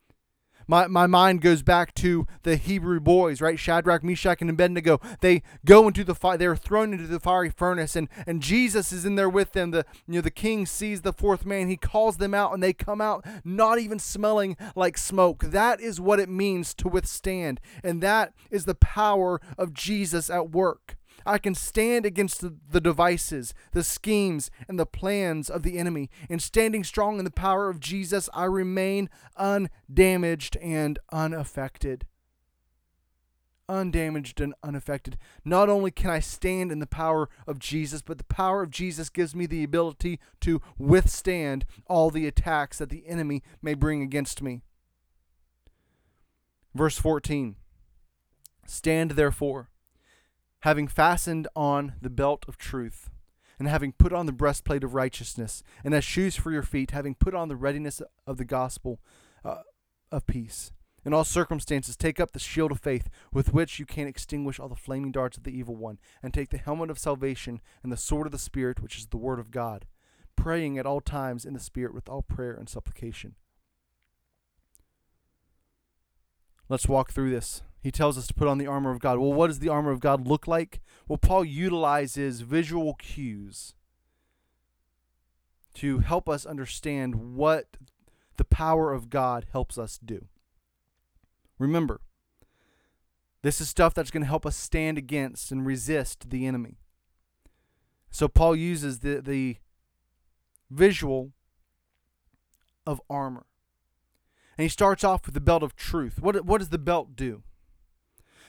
My, 0.66 0.86
my 0.86 1.06
mind 1.06 1.40
goes 1.40 1.62
back 1.62 1.94
to 1.96 2.26
the 2.42 2.56
Hebrew 2.56 3.00
boys, 3.00 3.40
right? 3.40 3.58
Shadrach, 3.58 4.02
Meshach, 4.02 4.40
and 4.40 4.50
Abednego. 4.50 5.00
They 5.20 5.42
go 5.64 5.88
into 5.88 6.04
the 6.04 6.14
fire. 6.14 6.36
They're 6.36 6.56
thrown 6.56 6.92
into 6.92 7.06
the 7.06 7.20
fiery 7.20 7.50
furnace, 7.50 7.96
and, 7.96 8.08
and 8.26 8.42
Jesus 8.42 8.92
is 8.92 9.04
in 9.04 9.16
there 9.16 9.28
with 9.28 9.52
them. 9.52 9.70
The 9.70 9.84
you 10.06 10.14
know 10.14 10.20
the 10.20 10.30
king 10.30 10.66
sees 10.66 11.02
the 11.02 11.12
fourth 11.12 11.44
man. 11.44 11.68
He 11.68 11.76
calls 11.76 12.16
them 12.16 12.34
out, 12.34 12.52
and 12.52 12.62
they 12.62 12.72
come 12.72 13.00
out 13.00 13.24
not 13.44 13.78
even 13.78 13.98
smelling 13.98 14.56
like 14.74 14.98
smoke. 14.98 15.44
That 15.44 15.80
is 15.80 16.00
what 16.00 16.20
it 16.20 16.28
means 16.28 16.74
to 16.74 16.88
withstand, 16.88 17.60
and 17.82 18.02
that 18.02 18.32
is 18.50 18.64
the 18.64 18.74
power 18.74 19.40
of 19.58 19.72
Jesus 19.72 20.30
at 20.30 20.50
work. 20.50 20.96
I 21.24 21.38
can 21.38 21.54
stand 21.54 22.06
against 22.06 22.40
the, 22.40 22.80
devices, 22.80 23.54
the 23.72 23.84
schemes, 23.84 24.50
and 24.68 24.78
the 24.78 24.86
plans 24.86 25.48
of 25.50 25.62
the 25.62 25.78
enemy. 25.78 26.10
And 26.28 26.42
standing 26.42 26.84
strong 26.84 27.18
in 27.18 27.24
the 27.24 27.30
power 27.30 27.68
of 27.68 27.80
Jesus, 27.80 28.28
I 28.34 28.44
remain 28.44 29.08
undamaged 29.36 30.56
and 30.56 30.98
unaffected. 31.12 32.06
Undamaged 33.68 34.40
and 34.40 34.54
unaffected. 34.62 35.16
Not 35.44 35.68
only 35.68 35.90
can 35.90 36.10
I 36.10 36.20
stand 36.20 36.72
in 36.72 36.80
the 36.80 36.86
power 36.86 37.28
of 37.46 37.58
Jesus, 37.58 38.02
but 38.02 38.18
the 38.18 38.24
power 38.24 38.62
of 38.62 38.70
Jesus 38.70 39.08
gives 39.08 39.34
me 39.34 39.46
the 39.46 39.64
ability 39.64 40.18
to 40.40 40.60
withstand 40.76 41.64
all 41.86 42.10
the 42.10 42.26
attacks 42.26 42.78
that 42.78 42.90
the 42.90 43.06
enemy 43.06 43.42
may 43.62 43.74
bring 43.74 44.02
against 44.02 44.42
me. 44.42 44.62
Verse 46.74 46.98
14 46.98 47.56
Stand 48.66 49.12
therefore 49.12 49.68
having 50.62 50.88
fastened 50.88 51.48
on 51.54 51.94
the 52.00 52.10
belt 52.10 52.44
of 52.48 52.56
truth, 52.56 53.10
and 53.58 53.68
having 53.68 53.92
put 53.92 54.12
on 54.12 54.26
the 54.26 54.32
breastplate 54.32 54.82
of 54.82 54.94
righteousness, 54.94 55.62
and 55.84 55.94
as 55.94 56.04
shoes 56.04 56.36
for 56.36 56.50
your 56.50 56.62
feet, 56.62 56.92
having 56.92 57.14
put 57.14 57.34
on 57.34 57.48
the 57.48 57.56
readiness 57.56 58.00
of 58.26 58.36
the 58.36 58.44
gospel 58.44 59.00
uh, 59.44 59.62
of 60.10 60.26
peace. 60.26 60.72
In 61.04 61.12
all 61.12 61.24
circumstances, 61.24 61.96
take 61.96 62.20
up 62.20 62.30
the 62.30 62.38
shield 62.38 62.70
of 62.70 62.80
faith 62.80 63.08
with 63.32 63.52
which 63.52 63.80
you 63.80 63.86
can 63.86 64.06
extinguish 64.06 64.60
all 64.60 64.68
the 64.68 64.76
flaming 64.76 65.10
darts 65.10 65.36
of 65.36 65.42
the 65.42 65.56
evil 65.56 65.74
one, 65.74 65.98
and 66.22 66.32
take 66.32 66.50
the 66.50 66.58
helmet 66.58 66.90
of 66.90 66.98
salvation 66.98 67.60
and 67.82 67.92
the 67.92 67.96
sword 67.96 68.26
of 68.26 68.32
the 68.32 68.38
Spirit, 68.38 68.80
which 68.80 68.96
is 68.98 69.06
the 69.06 69.16
word 69.16 69.40
of 69.40 69.50
God, 69.50 69.86
praying 70.36 70.78
at 70.78 70.86
all 70.86 71.00
times 71.00 71.44
in 71.44 71.54
the 71.54 71.60
Spirit 71.60 71.92
with 71.92 72.08
all 72.08 72.22
prayer 72.22 72.54
and 72.54 72.68
supplication. 72.68 73.34
Let's 76.72 76.88
walk 76.88 77.12
through 77.12 77.30
this 77.30 77.62
he 77.82 77.90
tells 77.90 78.16
us 78.16 78.28
to 78.28 78.34
put 78.34 78.46
on 78.46 78.58
the 78.58 78.66
armor 78.66 78.92
of 78.92 79.00
God. 79.00 79.18
Well, 79.18 79.32
what 79.32 79.48
does 79.48 79.58
the 79.58 79.68
armor 79.68 79.90
of 79.90 79.98
God 79.98 80.26
look 80.26 80.46
like? 80.46 80.80
Well, 81.08 81.18
Paul 81.18 81.44
utilizes 81.44 82.42
visual 82.42 82.94
cues 82.94 83.74
to 85.74 85.98
help 85.98 86.28
us 86.28 86.46
understand 86.46 87.34
what 87.34 87.76
the 88.36 88.44
power 88.44 88.92
of 88.92 89.10
God 89.10 89.46
helps 89.50 89.78
us 89.78 89.98
do. 89.98 90.26
Remember, 91.58 92.00
this 93.42 93.60
is 93.60 93.68
stuff 93.68 93.94
that's 93.94 94.12
going 94.12 94.22
to 94.22 94.28
help 94.28 94.46
us 94.46 94.56
stand 94.56 94.96
against 94.96 95.50
and 95.50 95.66
resist 95.66 96.30
the 96.30 96.46
enemy. 96.46 96.78
So 98.12 98.28
Paul 98.28 98.54
uses 98.54 99.00
the, 99.00 99.20
the 99.20 99.56
visual 100.70 101.32
of 102.86 103.00
armor. 103.10 103.46
And 104.58 104.64
he 104.64 104.68
starts 104.68 105.04
off 105.04 105.26
with 105.26 105.34
the 105.34 105.40
belt 105.40 105.62
of 105.62 105.74
truth. 105.74 106.20
What, 106.20 106.44
what 106.44 106.58
does 106.58 106.68
the 106.68 106.78
belt 106.78 107.16
do? 107.16 107.42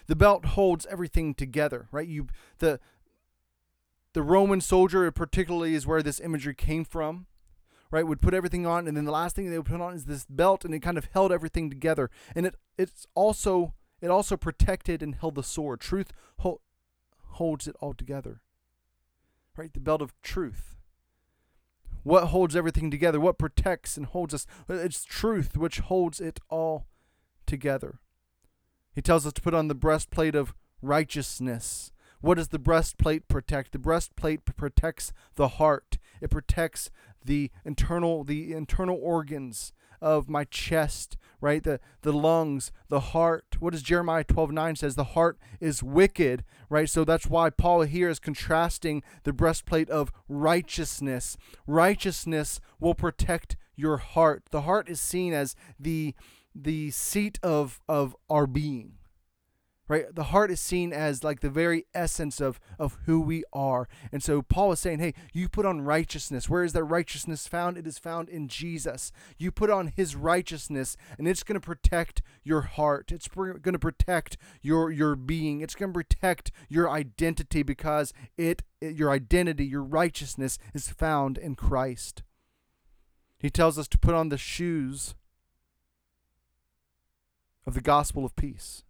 the 0.07 0.15
belt 0.15 0.45
holds 0.45 0.85
everything 0.87 1.33
together, 1.33 1.87
right? 1.91 2.07
You 2.07 2.27
the 2.59 2.79
the 4.13 4.21
Roman 4.21 4.61
soldier 4.61 5.09
particularly 5.11 5.73
is 5.73 5.87
where 5.87 6.03
this 6.03 6.19
imagery 6.19 6.53
came 6.53 6.85
from, 6.85 7.25
right? 7.89 8.05
Would 8.05 8.21
put 8.21 8.33
everything 8.33 8.65
on, 8.65 8.87
and 8.87 8.95
then 8.95 9.05
the 9.05 9.11
last 9.11 9.35
thing 9.35 9.49
they 9.49 9.57
would 9.57 9.65
put 9.67 9.81
on 9.81 9.93
is 9.93 10.05
this 10.05 10.25
belt, 10.29 10.63
and 10.63 10.73
it 10.73 10.79
kind 10.81 10.97
of 10.97 11.09
held 11.13 11.31
everything 11.31 11.69
together. 11.69 12.09
And 12.35 12.45
it 12.45 12.55
it's 12.77 13.07
also 13.15 13.73
it 14.01 14.09
also 14.09 14.37
protected 14.37 15.01
and 15.01 15.15
held 15.15 15.35
the 15.35 15.43
sword. 15.43 15.79
Truth 15.79 16.11
ho- 16.39 16.61
holds 17.31 17.67
it 17.67 17.75
all 17.79 17.93
together, 17.93 18.41
right? 19.55 19.73
The 19.73 19.79
belt 19.79 20.01
of 20.01 20.13
truth. 20.21 20.72
What 22.03 22.27
holds 22.27 22.55
everything 22.55 22.91
together? 22.91 23.19
What 23.19 23.37
protects 23.37 23.97
and 23.97 24.05
holds 24.05 24.33
us? 24.33 24.45
It's 24.69 25.03
truth 25.03 25.57
which 25.57 25.79
holds 25.79 26.19
it 26.19 26.39
all 26.49 26.85
together. 27.45 27.99
He 28.93 29.01
tells 29.01 29.25
us 29.25 29.33
to 29.33 29.41
put 29.41 29.53
on 29.53 29.67
the 29.67 29.75
breastplate 29.75 30.35
of 30.35 30.53
righteousness. 30.81 31.91
What 32.21 32.35
does 32.35 32.49
the 32.49 32.59
breastplate 32.59 33.27
protect? 33.27 33.71
The 33.71 33.79
breastplate 33.79 34.45
protects 34.45 35.11
the 35.35 35.47
heart. 35.47 35.97
It 36.21 36.29
protects 36.29 36.89
the 37.23 37.51
internal 37.65 38.23
the 38.23 38.53
internal 38.53 38.99
organs 39.01 39.73
of 40.03 40.29
my 40.29 40.43
chest, 40.43 41.17
right? 41.41 41.63
The 41.63 41.79
the 42.01 42.13
lungs, 42.13 42.71
the 42.89 42.99
heart. 42.99 43.57
What 43.59 43.71
does 43.71 43.81
Jeremiah 43.81 44.23
12 44.23 44.51
9 44.51 44.75
says? 44.75 44.95
The 44.95 45.03
heart 45.03 45.39
is 45.59 45.81
wicked, 45.81 46.43
right? 46.69 46.89
So 46.89 47.03
that's 47.03 47.27
why 47.27 47.49
Paul 47.49 47.81
here 47.81 48.09
is 48.09 48.19
contrasting 48.19 49.01
the 49.23 49.33
breastplate 49.33 49.89
of 49.89 50.11
righteousness. 50.27 51.37
Righteousness 51.65 52.59
will 52.79 52.95
protect 52.95 53.55
your 53.75 53.97
heart. 53.97 54.43
The 54.51 54.61
heart 54.61 54.89
is 54.89 55.01
seen 55.01 55.33
as 55.33 55.55
the 55.79 56.13
the 56.53 56.91
seat 56.91 57.39
of 57.41 57.79
of 57.87 58.15
our 58.29 58.45
being 58.45 58.93
right? 59.87 60.05
The 60.13 60.25
heart 60.25 60.51
is 60.51 60.61
seen 60.61 60.93
as 60.93 61.23
like 61.23 61.41
the 61.41 61.49
very 61.49 61.85
essence 61.93 62.39
of 62.39 62.59
of 62.79 62.97
who 63.05 63.19
we 63.19 63.43
are. 63.51 63.87
And 64.11 64.23
so 64.23 64.41
paul 64.41 64.71
is 64.71 64.79
saying 64.79 64.99
hey 64.99 65.13
you 65.33 65.49
put 65.49 65.65
on 65.65 65.81
righteousness. 65.81 66.49
Where 66.49 66.63
is 66.63 66.73
that 66.73 66.83
righteousness 66.83 67.47
found? 67.47 67.77
It 67.77 67.87
is 67.87 67.99
found 67.99 68.29
in 68.29 68.47
jesus. 68.47 69.11
You 69.37 69.51
put 69.51 69.69
on 69.69 69.87
his 69.87 70.15
righteousness 70.15 70.95
and 71.17 71.27
it's 71.27 71.43
going 71.43 71.59
to 71.59 71.65
protect 71.65 72.21
your 72.43 72.61
heart. 72.61 73.11
It's 73.11 73.27
going 73.27 73.61
to 73.61 73.79
protect 73.79 74.37
your 74.61 74.91
your 74.91 75.15
being. 75.15 75.61
It's 75.61 75.75
going 75.75 75.91
to 75.91 75.97
protect 75.97 76.51
your 76.69 76.89
identity 76.89 77.63
because 77.63 78.13
it, 78.37 78.63
it 78.81 78.95
your 78.95 79.11
identity 79.11 79.65
your 79.65 79.83
righteousness 79.83 80.57
is 80.73 80.87
found 80.89 81.37
in 81.37 81.55
christ. 81.55 82.23
He 83.37 83.49
tells 83.49 83.77
us 83.77 83.89
to 83.89 83.97
put 83.97 84.15
on 84.15 84.29
the 84.29 84.37
shoes 84.37 85.15
of 87.65 87.73
the 87.73 87.81
gospel 87.81 88.23
of 88.23 88.35
peace. 88.37 88.83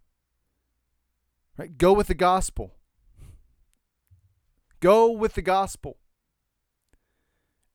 Right? 1.56 1.76
Go 1.76 1.92
with 1.92 2.08
the 2.08 2.14
gospel. 2.14 2.74
Go 4.80 5.10
with 5.10 5.34
the 5.34 5.42
gospel 5.42 5.98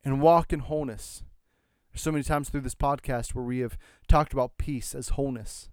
and 0.03 0.21
walk 0.21 0.53
in 0.53 0.59
wholeness. 0.59 1.23
So 1.95 2.11
many 2.11 2.23
times 2.23 2.49
through 2.49 2.61
this 2.61 2.75
podcast 2.75 3.33
where 3.33 3.43
we 3.43 3.59
have 3.59 3.77
talked 4.07 4.31
about 4.31 4.57
peace 4.57 4.93
as 4.93 5.09
wholeness. 5.09 5.69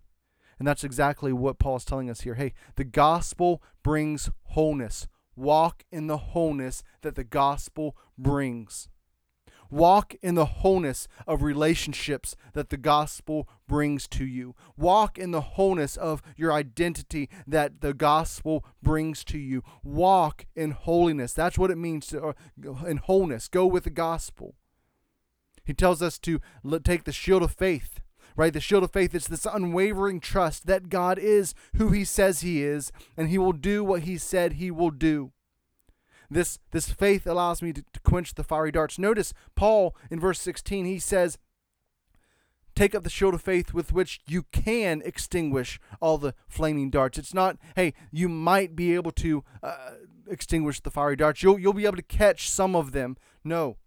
And 0.59 0.67
that's 0.67 0.85
exactly 0.85 1.33
what 1.33 1.59
Paul 1.59 1.77
is 1.77 1.85
telling 1.85 2.09
us 2.09 2.23
here. 2.23 2.35
Hey, 2.35 2.55
the 2.77 2.85
gospel 2.85 3.63
brings 3.83 4.31
wholeness. 4.45 5.07
Walk 5.37 5.85
in 5.93 6.07
the 6.07 6.17
wholeness 6.17 6.83
that 7.03 7.15
the 7.15 7.25
gospel 7.25 7.97
brings. 8.17 8.89
Walk 9.71 10.15
in 10.23 10.35
the 10.35 10.47
wholeness 10.47 11.09
of 11.27 11.43
relationships 11.43 12.37
that 12.53 12.71
the 12.71 12.77
gospel 12.77 13.49
brings 13.69 14.07
to 14.09 14.25
you. 14.25 14.55
Walk 14.77 15.19
in 15.19 15.31
the 15.31 15.41
wholeness 15.41 15.97
of 15.97 16.23
your 16.37 16.53
identity 16.53 17.29
that 17.47 17.81
the 17.81 17.95
gospel 17.95 18.65
brings 18.83 19.25
to 19.25 19.39
you. 19.39 19.63
Walk 19.83 20.47
in 20.55 20.71
holiness. 20.73 21.33
That's 21.33 21.59
what 21.59 21.71
it 21.71 21.79
means 21.79 22.07
to 22.09 22.29
uh, 22.29 22.33
in 22.87 22.99
wholeness. 22.99 23.49
Go 23.49 23.67
with 23.67 23.85
the 23.85 23.91
gospel. 23.91 24.55
He 25.65 25.75
tells 25.75 26.01
us 26.01 26.19
to 26.21 26.41
take 26.85 27.05
the 27.05 27.13
shield 27.13 27.43
of 27.43 27.53
faith 27.53 28.01
right? 28.37 28.53
The 28.53 28.61
shield 28.61 28.85
of 28.85 28.93
faith 28.93 29.15
is 29.15 29.27
this 29.27 29.47
unwavering 29.47 30.21
trust 30.21 30.67
that 30.67 30.91
God 30.91 31.19
is 31.19 31.55
who 31.77 31.89
He 31.89 32.05
says 32.05 32.43
He 32.43 32.63
is, 32.63 32.93
and 33.17 33.31
He 33.31 33.39
will 33.39 33.53
do 33.53 33.83
what 33.83 34.03
He 34.03 34.19
said 34.19 34.55
He 34.55 34.71
will 34.71 34.91
do. 34.91 35.33
This, 36.31 36.59
this 36.71 36.91
faith 36.91 37.27
allows 37.27 37.63
me 37.63 37.73
to, 37.73 37.83
to 37.93 38.01
quench 38.01 38.35
the 38.35 38.45
fiery 38.45 38.73
darts. 38.73 38.99
Notice 38.99 39.33
Paul 39.55 39.95
in 40.11 40.21
verse 40.21 40.41
16, 40.41 40.85
he 40.87 40.99
says, 40.99 41.39
Take 42.75 42.95
up 42.95 43.05
the 43.05 43.11
shield 43.11 43.33
of 43.33 43.41
faith 43.41 43.73
with 43.73 43.93
which 43.93 44.21
you 44.27 44.45
can 44.53 45.01
extinguish 45.05 45.81
all 45.99 46.19
the 46.19 46.35
flaming 46.47 46.91
darts. 46.91 47.17
It's 47.19 47.33
not, 47.33 47.57
hey, 47.75 47.95
you 48.13 48.29
might 48.29 48.77
be 48.77 48.95
able 48.95 49.13
to 49.13 49.45
uh, 49.63 49.93
extinguish 50.29 50.81
the 50.81 50.91
fiery 50.91 51.17
darts. 51.17 51.43
You'll, 51.43 51.59
you'll 51.59 51.73
be 51.73 51.87
able 51.87 51.97
to 51.97 52.03
catch 52.03 52.51
some 52.51 52.77
of 52.77 52.93
them. 52.93 53.17
No. 53.43 53.79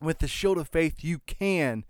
With 0.00 0.20
the 0.20 0.28
shield 0.28 0.56
of 0.56 0.68
faith, 0.68 1.04
you 1.04 1.18
can 1.26 1.84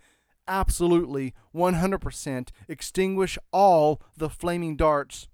absolutely 0.49 1.33
100% 1.55 2.49
extinguish 2.69 3.39
all 3.53 4.03
the 4.17 4.31
flaming 4.31 4.77
darts 4.77 5.29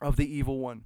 of 0.00 0.16
the 0.16 0.32
evil 0.32 0.60
one. 0.60 0.84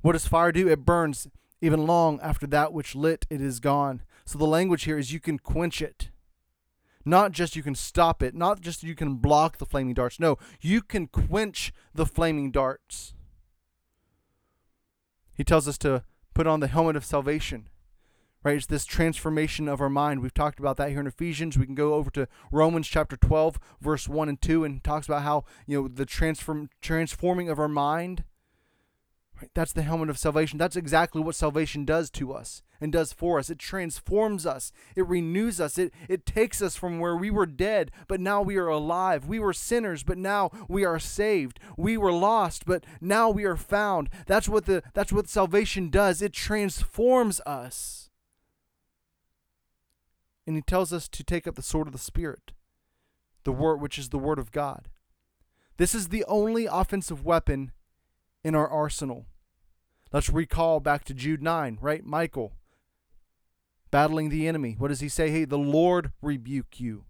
What 0.00 0.12
does 0.12 0.26
fire 0.26 0.50
do? 0.50 0.68
It 0.68 0.84
burns 0.84 1.28
even 1.62 1.86
long 1.86 2.20
after 2.20 2.46
that 2.48 2.72
which 2.74 2.94
lit 2.94 3.24
it 3.30 3.40
is 3.40 3.60
gone. 3.60 4.02
So 4.26 4.36
the 4.36 4.46
language 4.46 4.84
here 4.84 4.98
is 4.98 5.12
you 5.12 5.20
can 5.20 5.38
quench 5.38 5.80
it. 5.80 6.10
Not 7.04 7.32
just 7.32 7.56
you 7.56 7.62
can 7.62 7.74
stop 7.74 8.22
it, 8.22 8.34
not 8.34 8.60
just 8.60 8.82
you 8.82 8.94
can 8.94 9.14
block 9.14 9.58
the 9.58 9.66
flaming 9.66 9.94
darts. 9.94 10.20
No, 10.20 10.38
you 10.60 10.82
can 10.82 11.06
quench 11.06 11.72
the 11.94 12.06
flaming 12.06 12.50
darts. 12.50 13.14
He 15.32 15.44
tells 15.44 15.66
us 15.66 15.78
to 15.78 16.04
put 16.34 16.46
on 16.46 16.60
the 16.60 16.66
helmet 16.66 16.96
of 16.96 17.04
salvation. 17.04 17.68
Right? 18.44 18.56
It's 18.56 18.66
this 18.66 18.84
transformation 18.84 19.68
of 19.68 19.80
our 19.80 19.88
mind. 19.88 20.20
We've 20.20 20.34
talked 20.34 20.58
about 20.58 20.76
that 20.76 20.90
here 20.90 20.98
in 20.98 21.06
Ephesians. 21.06 21.56
We 21.56 21.64
can 21.64 21.76
go 21.76 21.94
over 21.94 22.10
to 22.10 22.26
Romans 22.50 22.88
chapter 22.88 23.16
12, 23.16 23.56
verse 23.80 24.08
1 24.08 24.28
and 24.28 24.42
2, 24.42 24.64
and 24.64 24.82
talks 24.82 25.06
about 25.06 25.22
how, 25.22 25.44
you 25.64 25.80
know, 25.80 25.88
the 25.88 26.04
transform 26.04 26.68
transforming 26.80 27.48
of 27.48 27.60
our 27.60 27.68
mind? 27.68 28.24
That's 29.54 29.72
the 29.72 29.82
helmet 29.82 30.10
of 30.10 30.18
salvation. 30.18 30.58
That's 30.58 30.76
exactly 30.76 31.22
what 31.22 31.34
salvation 31.34 31.84
does 31.84 32.10
to 32.10 32.32
us 32.32 32.62
and 32.80 32.92
does 32.92 33.12
for 33.12 33.38
us. 33.38 33.48
It 33.48 33.58
transforms 33.58 34.44
us, 34.44 34.72
it 34.96 35.06
renews 35.06 35.60
us, 35.60 35.78
it, 35.78 35.92
it 36.08 36.26
takes 36.26 36.60
us 36.60 36.76
from 36.76 36.98
where 36.98 37.16
we 37.16 37.30
were 37.30 37.46
dead, 37.46 37.90
but 38.08 38.20
now 38.20 38.42
we 38.42 38.56
are 38.56 38.68
alive. 38.68 39.26
We 39.26 39.38
were 39.38 39.52
sinners, 39.52 40.02
but 40.02 40.18
now 40.18 40.50
we 40.68 40.84
are 40.84 40.98
saved. 40.98 41.60
We 41.76 41.96
were 41.96 42.12
lost, 42.12 42.64
but 42.66 42.84
now 43.00 43.30
we 43.30 43.44
are 43.44 43.56
found. 43.56 44.10
That's 44.26 44.48
what 44.48 44.66
the 44.66 44.82
that's 44.94 45.12
what 45.12 45.28
salvation 45.28 45.90
does. 45.90 46.20
It 46.20 46.32
transforms 46.32 47.40
us. 47.46 48.10
And 50.44 50.56
he 50.56 50.62
tells 50.62 50.92
us 50.92 51.08
to 51.08 51.22
take 51.22 51.46
up 51.46 51.54
the 51.54 51.62
sword 51.62 51.86
of 51.86 51.92
the 51.92 51.98
Spirit, 52.00 52.52
the 53.44 53.52
word 53.52 53.80
which 53.80 53.96
is 53.96 54.08
the 54.08 54.18
word 54.18 54.40
of 54.40 54.50
God. 54.50 54.88
This 55.76 55.94
is 55.94 56.08
the 56.08 56.24
only 56.24 56.66
offensive 56.66 57.24
weapon 57.24 57.70
in 58.42 58.54
our 58.54 58.68
arsenal. 58.68 59.26
Let's 60.12 60.28
recall 60.28 60.80
back 60.80 61.04
to 61.04 61.14
Jude 61.14 61.42
9, 61.42 61.78
right? 61.80 62.04
Michael 62.04 62.52
battling 63.92 64.30
the 64.30 64.48
enemy. 64.48 64.74
What 64.76 64.88
does 64.88 65.00
he 65.00 65.08
say? 65.08 65.30
Hey, 65.30 65.44
the 65.44 65.58
Lord 65.58 66.10
rebuke 66.20 66.80
you. 66.80 67.04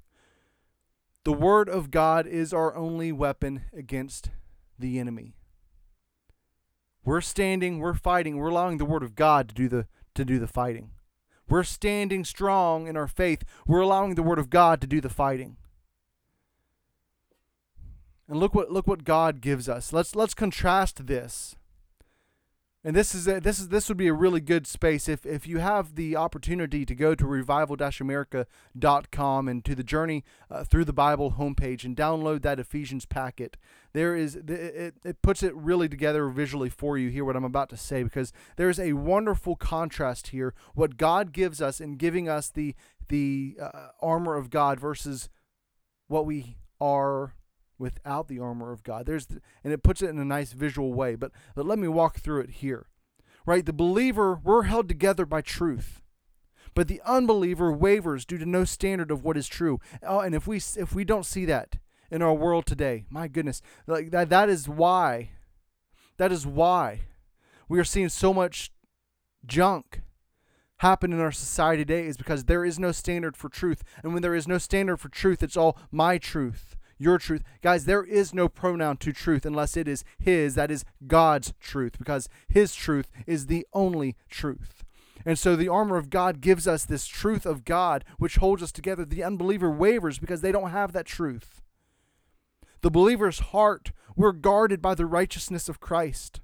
The 1.24 1.32
word 1.32 1.70
of 1.70 1.90
God 1.90 2.26
is 2.26 2.52
our 2.52 2.74
only 2.74 3.12
weapon 3.12 3.62
against 3.72 4.30
the 4.78 4.98
enemy. 4.98 5.36
We're 7.04 7.20
standing, 7.20 7.78
we're 7.78 7.94
fighting, 7.94 8.36
we're 8.36 8.48
allowing 8.48 8.78
the 8.78 8.84
word 8.84 9.02
of 9.02 9.14
God 9.14 9.48
to 9.48 9.54
do 9.54 9.68
the 9.68 9.86
to 10.14 10.24
do 10.26 10.38
the 10.38 10.46
fighting. 10.46 10.90
We're 11.48 11.64
standing 11.64 12.24
strong 12.24 12.86
in 12.86 12.96
our 12.96 13.08
faith. 13.08 13.44
We're 13.66 13.80
allowing 13.80 14.14
the 14.14 14.22
word 14.22 14.38
of 14.38 14.50
God 14.50 14.80
to 14.82 14.86
do 14.86 15.00
the 15.00 15.08
fighting. 15.08 15.56
And 18.28 18.38
look 18.38 18.54
what 18.54 18.70
look 18.70 18.86
what 18.86 19.04
God 19.04 19.40
gives 19.40 19.68
us. 19.68 19.92
Let's 19.92 20.14
let's 20.14 20.34
contrast 20.34 21.06
this 21.06 21.56
and 22.84 22.96
this 22.96 23.14
is 23.14 23.28
a, 23.28 23.38
this 23.40 23.60
is 23.60 23.68
this 23.68 23.88
would 23.88 23.96
be 23.96 24.08
a 24.08 24.12
really 24.12 24.40
good 24.40 24.66
space 24.66 25.08
if 25.08 25.24
if 25.24 25.46
you 25.46 25.58
have 25.58 25.94
the 25.94 26.16
opportunity 26.16 26.84
to 26.84 26.96
go 26.96 27.14
to 27.14 27.24
revival-america.com 27.24 29.48
and 29.48 29.64
to 29.64 29.74
the 29.74 29.84
journey 29.84 30.24
uh, 30.50 30.64
through 30.64 30.84
the 30.84 30.92
Bible 30.92 31.36
homepage 31.38 31.84
and 31.84 31.96
download 31.96 32.42
that 32.42 32.58
Ephesians 32.58 33.06
packet. 33.06 33.56
There 33.92 34.16
is 34.16 34.34
it, 34.36 34.96
it 35.04 35.22
puts 35.22 35.44
it 35.44 35.54
really 35.54 35.88
together 35.88 36.28
visually 36.28 36.70
for 36.70 36.98
you 36.98 37.10
here 37.10 37.24
what 37.24 37.36
I'm 37.36 37.44
about 37.44 37.68
to 37.70 37.76
say 37.76 38.02
because 38.02 38.32
there's 38.56 38.80
a 38.80 38.94
wonderful 38.94 39.54
contrast 39.56 40.28
here 40.28 40.54
what 40.74 40.96
God 40.96 41.32
gives 41.32 41.60
us 41.62 41.80
in 41.80 41.96
giving 41.96 42.28
us 42.28 42.50
the 42.50 42.74
the 43.08 43.56
uh, 43.60 43.88
armor 44.00 44.36
of 44.36 44.50
God 44.50 44.80
versus 44.80 45.28
what 46.08 46.26
we 46.26 46.56
are 46.80 47.34
without 47.82 48.28
the 48.28 48.38
armor 48.38 48.72
of 48.72 48.84
God. 48.84 49.04
There's 49.04 49.26
the, 49.26 49.40
and 49.64 49.72
it 49.72 49.82
puts 49.82 50.00
it 50.00 50.08
in 50.08 50.18
a 50.18 50.24
nice 50.24 50.52
visual 50.52 50.94
way. 50.94 51.16
But, 51.16 51.32
but 51.56 51.66
let 51.66 51.80
me 51.80 51.88
walk 51.88 52.20
through 52.20 52.42
it 52.42 52.50
here. 52.50 52.86
Right? 53.44 53.66
The 53.66 53.72
believer, 53.72 54.40
we're 54.42 54.62
held 54.62 54.88
together 54.88 55.26
by 55.26 55.40
truth. 55.42 56.00
But 56.74 56.86
the 56.86 57.02
unbeliever 57.04 57.72
wavers 57.72 58.24
due 58.24 58.38
to 58.38 58.46
no 58.46 58.64
standard 58.64 59.10
of 59.10 59.24
what 59.24 59.36
is 59.36 59.48
true. 59.48 59.80
Oh, 60.02 60.20
and 60.20 60.34
if 60.34 60.46
we 60.46 60.56
if 60.56 60.94
we 60.94 61.04
don't 61.04 61.26
see 61.26 61.44
that 61.44 61.76
in 62.10 62.22
our 62.22 62.32
world 62.32 62.64
today, 62.64 63.04
my 63.10 63.28
goodness, 63.28 63.60
like 63.86 64.10
that 64.12 64.30
that 64.30 64.48
is 64.48 64.70
why 64.70 65.32
that 66.16 66.32
is 66.32 66.46
why 66.46 67.00
we 67.68 67.78
are 67.78 67.84
seeing 67.84 68.08
so 68.08 68.32
much 68.32 68.70
junk 69.44 70.00
happen 70.78 71.12
in 71.12 71.20
our 71.20 71.32
society 71.32 71.84
today 71.84 72.06
is 72.06 72.16
because 72.16 72.44
there 72.44 72.64
is 72.64 72.78
no 72.78 72.90
standard 72.90 73.36
for 73.36 73.50
truth. 73.50 73.82
And 74.02 74.14
when 74.14 74.22
there 74.22 74.34
is 74.34 74.48
no 74.48 74.56
standard 74.56 74.96
for 74.96 75.10
truth, 75.10 75.42
it's 75.42 75.58
all 75.58 75.76
my 75.90 76.16
truth 76.16 76.76
your 77.02 77.18
truth. 77.18 77.42
Guys, 77.62 77.84
there 77.84 78.04
is 78.04 78.32
no 78.32 78.48
pronoun 78.48 78.96
to 78.98 79.12
truth 79.12 79.44
unless 79.44 79.76
it 79.76 79.88
is 79.88 80.04
His, 80.18 80.54
that 80.54 80.70
is 80.70 80.84
God's 81.06 81.52
truth, 81.60 81.98
because 81.98 82.28
His 82.48 82.74
truth 82.74 83.08
is 83.26 83.46
the 83.46 83.66
only 83.72 84.16
truth. 84.30 84.84
And 85.24 85.38
so 85.38 85.54
the 85.54 85.68
armor 85.68 85.96
of 85.96 86.10
God 86.10 86.40
gives 86.40 86.66
us 86.66 86.84
this 86.84 87.06
truth 87.06 87.46
of 87.46 87.64
God, 87.64 88.04
which 88.18 88.36
holds 88.36 88.62
us 88.62 88.72
together. 88.72 89.04
The 89.04 89.22
unbeliever 89.22 89.70
wavers 89.70 90.18
because 90.18 90.40
they 90.40 90.52
don't 90.52 90.70
have 90.70 90.92
that 90.92 91.06
truth. 91.06 91.62
The 92.80 92.90
believer's 92.90 93.38
heart, 93.38 93.92
we're 94.16 94.32
guarded 94.32 94.82
by 94.82 94.94
the 94.94 95.06
righteousness 95.06 95.68
of 95.68 95.80
Christ. 95.80 96.40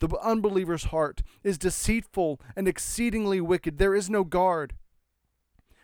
The 0.00 0.08
unbeliever's 0.18 0.84
heart 0.84 1.22
is 1.44 1.58
deceitful 1.58 2.40
and 2.56 2.66
exceedingly 2.66 3.40
wicked. 3.40 3.78
There 3.78 3.94
is 3.94 4.10
no 4.10 4.24
guard. 4.24 4.74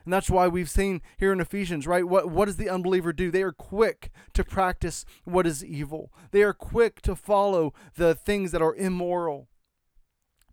And 0.07 0.13
that's 0.13 0.31
why 0.31 0.47
we've 0.47 0.71
seen 0.71 1.03
here 1.19 1.33
in 1.33 1.41
Ephesians, 1.41 1.85
right? 1.85 2.07
What, 2.07 2.31
what 2.31 2.45
does 2.45 2.59
the 2.59 2.71
unbeliever 2.71 3.13
do? 3.13 3.33
They 3.33 3.43
are 3.43 3.51
quick 3.51 4.11
to 4.35 4.45
practice 4.45 5.05
what 5.25 5.49
is 5.49 5.65
evil, 5.65 6.13
they 6.31 6.43
are 6.43 6.55
quick 6.55 7.03
to 7.03 7.17
follow 7.17 7.75
the 7.97 8.15
things 8.15 8.53
that 8.53 8.63
are 8.63 8.75
immoral 8.77 9.49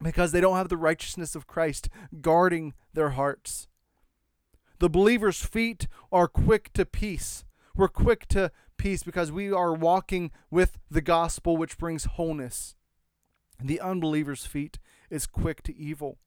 because 0.01 0.31
they 0.31 0.41
don't 0.41 0.57
have 0.57 0.69
the 0.69 0.75
righteousness 0.75 1.35
of 1.35 1.45
Christ 1.45 1.87
guarding 2.19 2.73
their 2.93 3.11
hearts. 3.11 3.67
The 4.79 4.89
believer's 4.89 5.45
feet 5.45 5.87
are 6.11 6.27
quick 6.27 6.73
to 6.73 6.83
peace. 6.83 7.45
We're 7.75 7.87
quick 7.87 8.27
to 8.29 8.51
peace 8.77 9.03
because 9.03 9.31
we 9.31 9.51
are 9.51 9.73
walking 9.73 10.31
with 10.49 10.79
the 10.89 11.01
gospel, 11.01 11.57
which 11.57 11.77
brings 11.77 12.05
wholeness. 12.05 12.75
The 13.63 13.79
unbeliever's 13.79 14.47
feet 14.47 14.79
is 15.11 15.27
quick 15.27 15.61
to 15.63 15.77
evil. 15.77 16.17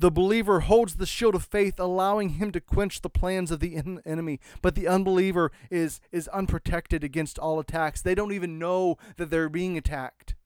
The 0.00 0.10
believer 0.10 0.60
holds 0.60 0.94
the 0.94 1.04
shield 1.04 1.34
of 1.34 1.44
faith, 1.44 1.78
allowing 1.78 2.30
him 2.30 2.52
to 2.52 2.60
quench 2.60 3.02
the 3.02 3.10
plans 3.10 3.50
of 3.50 3.60
the 3.60 3.76
en- 3.76 4.00
enemy. 4.06 4.40
But 4.62 4.74
the 4.74 4.88
unbeliever 4.88 5.52
is, 5.70 6.00
is 6.10 6.26
unprotected 6.28 7.04
against 7.04 7.38
all 7.38 7.60
attacks. 7.60 8.00
They 8.00 8.14
don't 8.14 8.32
even 8.32 8.58
know 8.58 8.96
that 9.18 9.28
they're 9.28 9.50
being 9.50 9.76
attacked. 9.76 10.36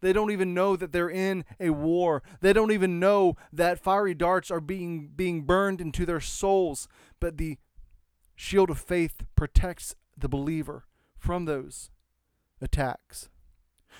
They 0.00 0.12
don't 0.12 0.32
even 0.32 0.54
know 0.54 0.74
that 0.74 0.90
they're 0.90 1.08
in 1.08 1.44
a 1.60 1.70
war. 1.70 2.24
They 2.40 2.52
don't 2.52 2.72
even 2.72 2.98
know 2.98 3.36
that 3.52 3.78
fiery 3.78 4.12
darts 4.12 4.50
are 4.50 4.60
being, 4.60 5.12
being 5.14 5.42
burned 5.42 5.80
into 5.80 6.04
their 6.04 6.20
souls. 6.20 6.88
But 7.20 7.36
the 7.36 7.58
shield 8.34 8.70
of 8.70 8.78
faith 8.78 9.22
protects 9.36 9.94
the 10.18 10.28
believer 10.28 10.84
from 11.16 11.44
those 11.44 11.90
attacks. 12.60 13.28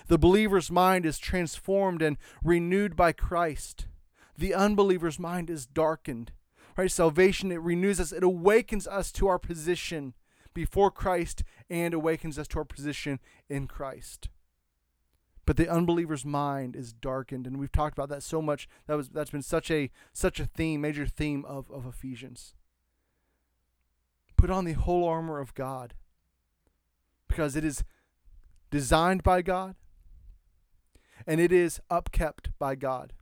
The 0.09 0.19
believer's 0.19 0.71
mind 0.73 1.07
is 1.07 1.19
transformed 1.19 2.03
and 2.03 2.17
renewed 2.43 2.97
by 2.97 3.13
Christ 3.13 3.87
the 4.39 4.55
unbeliever's 4.55 5.19
mind 5.19 5.51
is 5.51 5.67
darkened. 5.67 6.33
Right? 6.77 6.91
Salvation, 6.91 7.51
it 7.51 7.61
renews 7.61 8.01
us, 8.01 8.13
it 8.13 8.23
awakens 8.23 8.87
us 8.87 9.11
to 9.13 9.29
our 9.29 9.39
position 9.39 10.15
before 10.53 10.91
Christ 10.91 11.43
and 11.71 11.95
awakens 11.95 12.39
us 12.39 12.49
to 12.49 12.59
our 12.59 12.65
position 12.65 13.19
in 13.49 13.67
Christ. 13.67 14.29
But 15.47 15.57
the 15.57 15.69
unbeliever's 15.69 16.25
mind 16.25 16.75
is 16.75 16.93
darkened, 16.93 17.47
and 17.47 17.59
we've 17.59 17.73
talked 17.73 17.97
about 17.97 18.09
that 18.09 18.23
so 18.23 18.43
much. 18.43 18.69
That 18.87 18.97
was 18.97 19.09
that's 19.11 19.31
been 19.31 19.43
such 19.43 19.71
a 19.71 19.91
such 20.13 20.41
a 20.41 20.47
theme, 20.47 20.81
major 20.81 21.07
theme 21.07 21.45
of, 21.45 21.71
of 21.71 21.87
Ephesians. 21.87 22.55
Put 24.37 24.51
on 24.51 24.65
the 24.65 24.73
whole 24.73 25.09
armor 25.09 25.41
of 25.41 25.55
God. 25.55 25.95
Because 27.29 27.57
it 27.57 27.65
is 27.65 27.85
designed 28.71 29.23
by 29.23 29.43
God 29.43 29.75
and 31.27 31.41
it 31.41 31.53
is 31.53 31.81
upkept 31.91 32.53
by 32.59 32.75
God. 32.75 33.13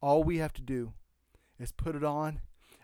All 0.00 0.22
we 0.22 0.38
have 0.38 0.52
to 0.54 0.62
do 0.62 0.92
is 1.58 1.72
put 1.72 1.96
it 1.96 2.04
on 2.04 2.40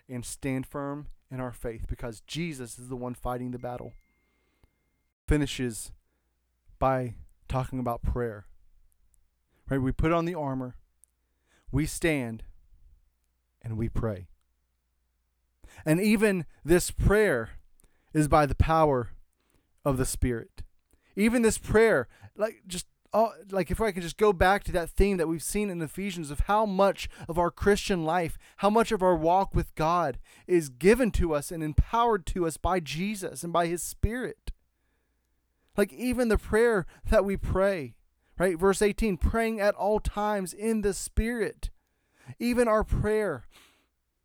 and 0.09 0.25
stand 0.25 0.67
firm 0.67 1.09
in 1.31 1.41
our 1.41 1.53
faith 1.53 1.87
because 1.89 2.21
Jesus 2.21 2.79
is 2.79 2.89
the 2.89 2.97
one 2.97 3.15
fighting 3.15 3.51
the 3.51 3.59
battle. 3.59 3.93
Finishes 5.27 5.93
by 6.79 7.15
talking 7.49 7.79
about 7.79 8.03
prayer. 8.03 8.47
Right? 9.71 9.81
We 9.81 9.93
put 9.93 10.13
on 10.13 10.25
the 10.25 10.35
armor, 10.35 10.77
we 11.73 11.87
stand, 11.87 12.43
and 13.63 13.79
we 13.79 13.89
pray. 13.89 14.27
And 15.87 16.01
even 16.01 16.45
this 16.65 16.91
prayer 16.91 17.51
is 18.13 18.29
by 18.29 18.47
the 18.47 18.55
power 18.55 19.11
of 19.85 19.97
the 19.97 20.05
Spirit. 20.05 20.63
Even 21.17 21.43
this 21.43 21.59
prayer, 21.59 22.09
like 22.37 22.63
just 22.67 22.87
oh, 23.15 23.33
like 23.51 23.71
if 23.71 23.81
I 23.81 23.93
can 23.93 24.03
just 24.03 24.17
go 24.17 24.33
back 24.33 24.65
to 24.65 24.73
that 24.73 24.91
theme 24.91 25.17
that 25.19 25.29
we've 25.29 25.43
seen 25.43 25.71
in 25.71 25.81
Ephesians 25.81 26.31
of 26.31 26.41
how 26.41 26.67
much 26.67 27.09
of 27.29 27.39
our 27.39 27.51
Christian 27.51 28.05
life, 28.05 28.37
how 28.59 28.69
much 28.69 28.91
of 28.91 29.03
our 29.03 29.15
walk 29.15 29.55
with 29.55 29.75
God 29.77 30.19
is 30.49 30.69
given 30.69 31.13
to 31.13 31.33
us 31.33 31.53
and 31.53 31.63
empowered 31.63 32.27
to 32.27 32.45
us 32.47 32.57
by 32.57 32.81
Jesus 32.81 33.45
and 33.45 33.53
by 33.53 33.69
His 33.69 33.83
Spirit. 33.83 34.51
Like 35.77 35.93
even 35.93 36.29
the 36.29 36.39
prayer 36.39 36.87
that 37.09 37.25
we 37.25 37.37
pray, 37.37 37.95
right? 38.37 38.59
Verse 38.59 38.83
18, 38.83 39.17
praying 39.17 39.61
at 39.61 39.77
all 39.77 40.01
times 40.01 40.53
in 40.53 40.83
the 40.83 40.93
Spirit. 40.93 41.71
Even 42.41 42.67
our 42.67 42.85
prayer 42.85 43.45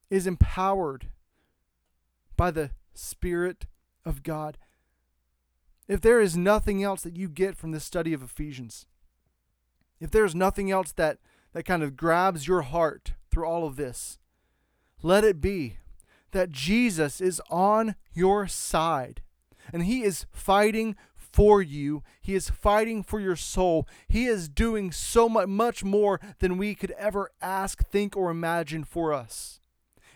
is 0.09 0.25
empowered 0.25 1.09
by 2.35 2.49
the 2.49 2.71
Spirit 2.93 3.67
of 4.03 4.23
God. 4.23 4.57
If 5.89 6.01
there 6.01 6.21
is 6.21 6.37
nothing 6.37 6.83
else 6.83 7.01
that 7.01 7.17
you 7.17 7.27
get 7.27 7.57
from 7.57 7.71
this 7.71 7.83
study 7.83 8.13
of 8.13 8.21
Ephesians, 8.21 8.85
if 9.99 10.11
there's 10.11 10.35
nothing 10.35 10.69
else 10.69 10.91
that, 10.93 11.17
that 11.51 11.65
kind 11.65 11.81
of 11.81 11.97
grabs 11.97 12.47
your 12.47 12.61
heart 12.61 13.13
through 13.31 13.45
all 13.45 13.65
of 13.65 13.75
this, 13.75 14.19
let 15.01 15.23
it 15.23 15.41
be 15.41 15.77
that 16.31 16.51
Jesus 16.51 17.19
is 17.19 17.41
on 17.49 17.95
your 18.13 18.47
side 18.47 19.23
and 19.73 19.83
he 19.83 20.03
is 20.03 20.27
fighting 20.31 20.95
for 21.15 21.61
you. 21.61 22.03
He 22.21 22.35
is 22.35 22.51
fighting 22.51 23.01
for 23.01 23.19
your 23.19 23.35
soul. 23.35 23.87
He 24.07 24.25
is 24.25 24.47
doing 24.47 24.91
so 24.91 25.27
much, 25.27 25.47
much 25.47 25.83
more 25.83 26.19
than 26.37 26.57
we 26.57 26.75
could 26.75 26.91
ever 26.91 27.31
ask, 27.41 27.83
think, 27.83 28.15
or 28.15 28.29
imagine 28.29 28.83
for 28.83 29.11
us. 29.11 29.58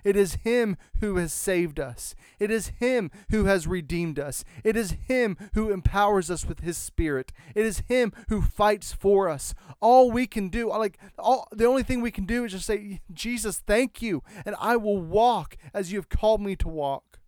It 0.03 0.15
is 0.15 0.35
Him 0.43 0.77
who 0.99 1.17
has 1.17 1.33
saved 1.33 1.79
us. 1.79 2.15
It 2.39 2.51
is 2.51 2.73
Him 2.79 3.11
who 3.31 3.45
has 3.45 3.67
redeemed 3.67 4.19
us. 4.19 4.43
It 4.63 4.75
is 4.75 4.97
Him 5.07 5.37
who 5.53 5.71
empowers 5.71 6.29
us 6.29 6.45
with 6.45 6.61
His 6.61 6.77
Spirit. 6.77 7.31
It 7.55 7.65
is 7.65 7.83
Him 7.87 8.11
who 8.29 8.41
fights 8.41 8.93
for 8.93 9.29
us. 9.29 9.53
All 9.79 10.11
we 10.11 10.27
can 10.27 10.49
do, 10.49 10.69
like 10.69 10.99
all, 11.17 11.47
the 11.51 11.65
only 11.65 11.83
thing 11.83 12.01
we 12.01 12.11
can 12.11 12.25
do 12.25 12.43
is 12.45 12.51
just 12.51 12.65
say, 12.65 13.01
Jesus, 13.11 13.59
thank 13.59 14.01
you, 14.01 14.23
and 14.45 14.55
I 14.59 14.75
will 14.75 15.01
walk 15.01 15.57
as 15.73 15.91
you 15.91 15.97
have 15.99 16.09
called 16.09 16.41
me 16.41 16.55
to 16.57 16.67
walk. 16.67 17.19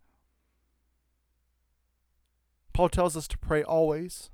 Paul 2.72 2.90
tells 2.90 3.16
us 3.16 3.26
to 3.28 3.38
pray 3.38 3.62
always. 3.62 4.30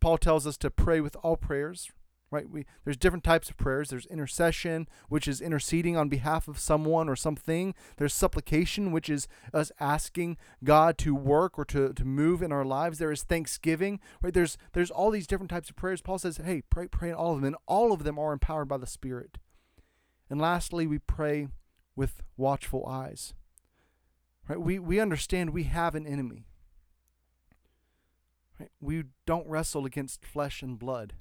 Paul 0.00 0.18
tells 0.18 0.46
us 0.46 0.56
to 0.58 0.70
pray 0.70 1.00
with 1.00 1.16
all 1.24 1.36
prayers 1.36 1.90
right? 2.30 2.48
We 2.48 2.66
there's 2.84 2.96
different 2.96 3.24
types 3.24 3.48
of 3.48 3.56
prayers. 3.56 3.88
There's 3.88 4.06
intercession 4.06 4.88
which 5.08 5.26
is 5.26 5.40
interceding 5.40 5.96
on 5.96 6.08
behalf 6.08 6.48
of 6.48 6.58
someone 6.58 7.08
or 7.08 7.16
something. 7.16 7.74
There's 7.96 8.14
supplication 8.14 8.92
which 8.92 9.08
is 9.08 9.28
us 9.54 9.72
asking 9.80 10.36
god 10.62 10.98
to 10.98 11.14
work 11.14 11.58
or 11.58 11.64
to, 11.66 11.92
to 11.92 12.04
move 12.04 12.42
in 12.42 12.52
our 12.52 12.64
lives. 12.64 12.98
There 12.98 13.12
is 13.12 13.22
thanksgiving 13.22 14.00
right? 14.20 14.34
There's 14.34 14.58
there's 14.72 14.90
all 14.90 15.10
these 15.10 15.26
different 15.26 15.50
types 15.50 15.70
of 15.70 15.76
prayers. 15.76 16.02
Paul 16.02 16.18
says 16.18 16.38
hey 16.38 16.62
pray 16.70 16.88
pray 16.88 17.10
in 17.10 17.14
all 17.14 17.34
of 17.34 17.40
them 17.40 17.46
and 17.46 17.56
all 17.66 17.92
of 17.92 18.04
them 18.04 18.18
are 18.18 18.32
empowered 18.32 18.68
by 18.68 18.78
the 18.78 18.86
spirit. 18.86 19.38
And 20.30 20.40
lastly 20.40 20.86
we 20.86 20.98
pray 20.98 21.48
with 21.96 22.22
watchful 22.36 22.86
eyes 22.86 23.34
right? 24.48 24.60
We 24.60 24.78
we 24.78 25.00
understand 25.00 25.50
we 25.50 25.64
have 25.64 25.94
an 25.94 26.06
enemy 26.06 26.46
right? 28.60 28.70
We 28.80 29.04
don't 29.24 29.46
wrestle 29.46 29.86
against 29.86 30.26
flesh 30.26 30.62
and 30.62 30.78
blood 30.78 31.14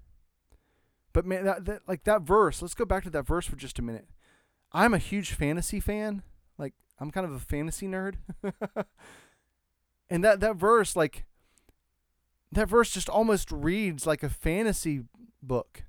but 1.17 1.25
man, 1.25 1.45
that, 1.45 1.65
that 1.65 1.81
like 1.87 2.03
that 2.03 2.21
verse. 2.21 2.61
Let's 2.61 2.75
go 2.75 2.85
back 2.85 3.03
to 3.05 3.09
that 3.09 3.25
verse 3.25 3.47
for 3.47 3.55
just 3.55 3.79
a 3.79 3.81
minute. 3.81 4.07
I'm 4.71 4.93
a 4.93 4.99
huge 4.99 5.31
fantasy 5.31 5.79
fan. 5.79 6.21
Like 6.59 6.75
I'm 6.99 7.09
kind 7.09 7.25
of 7.25 7.31
a 7.31 7.39
fantasy 7.39 7.87
nerd. 7.87 8.17
and 10.11 10.23
that 10.23 10.41
that 10.41 10.57
verse 10.57 10.95
like 10.95 11.25
that 12.51 12.69
verse 12.69 12.91
just 12.91 13.09
almost 13.09 13.51
reads 13.51 14.05
like 14.05 14.21
a 14.21 14.29
fantasy 14.29 15.05
book. 15.41 15.85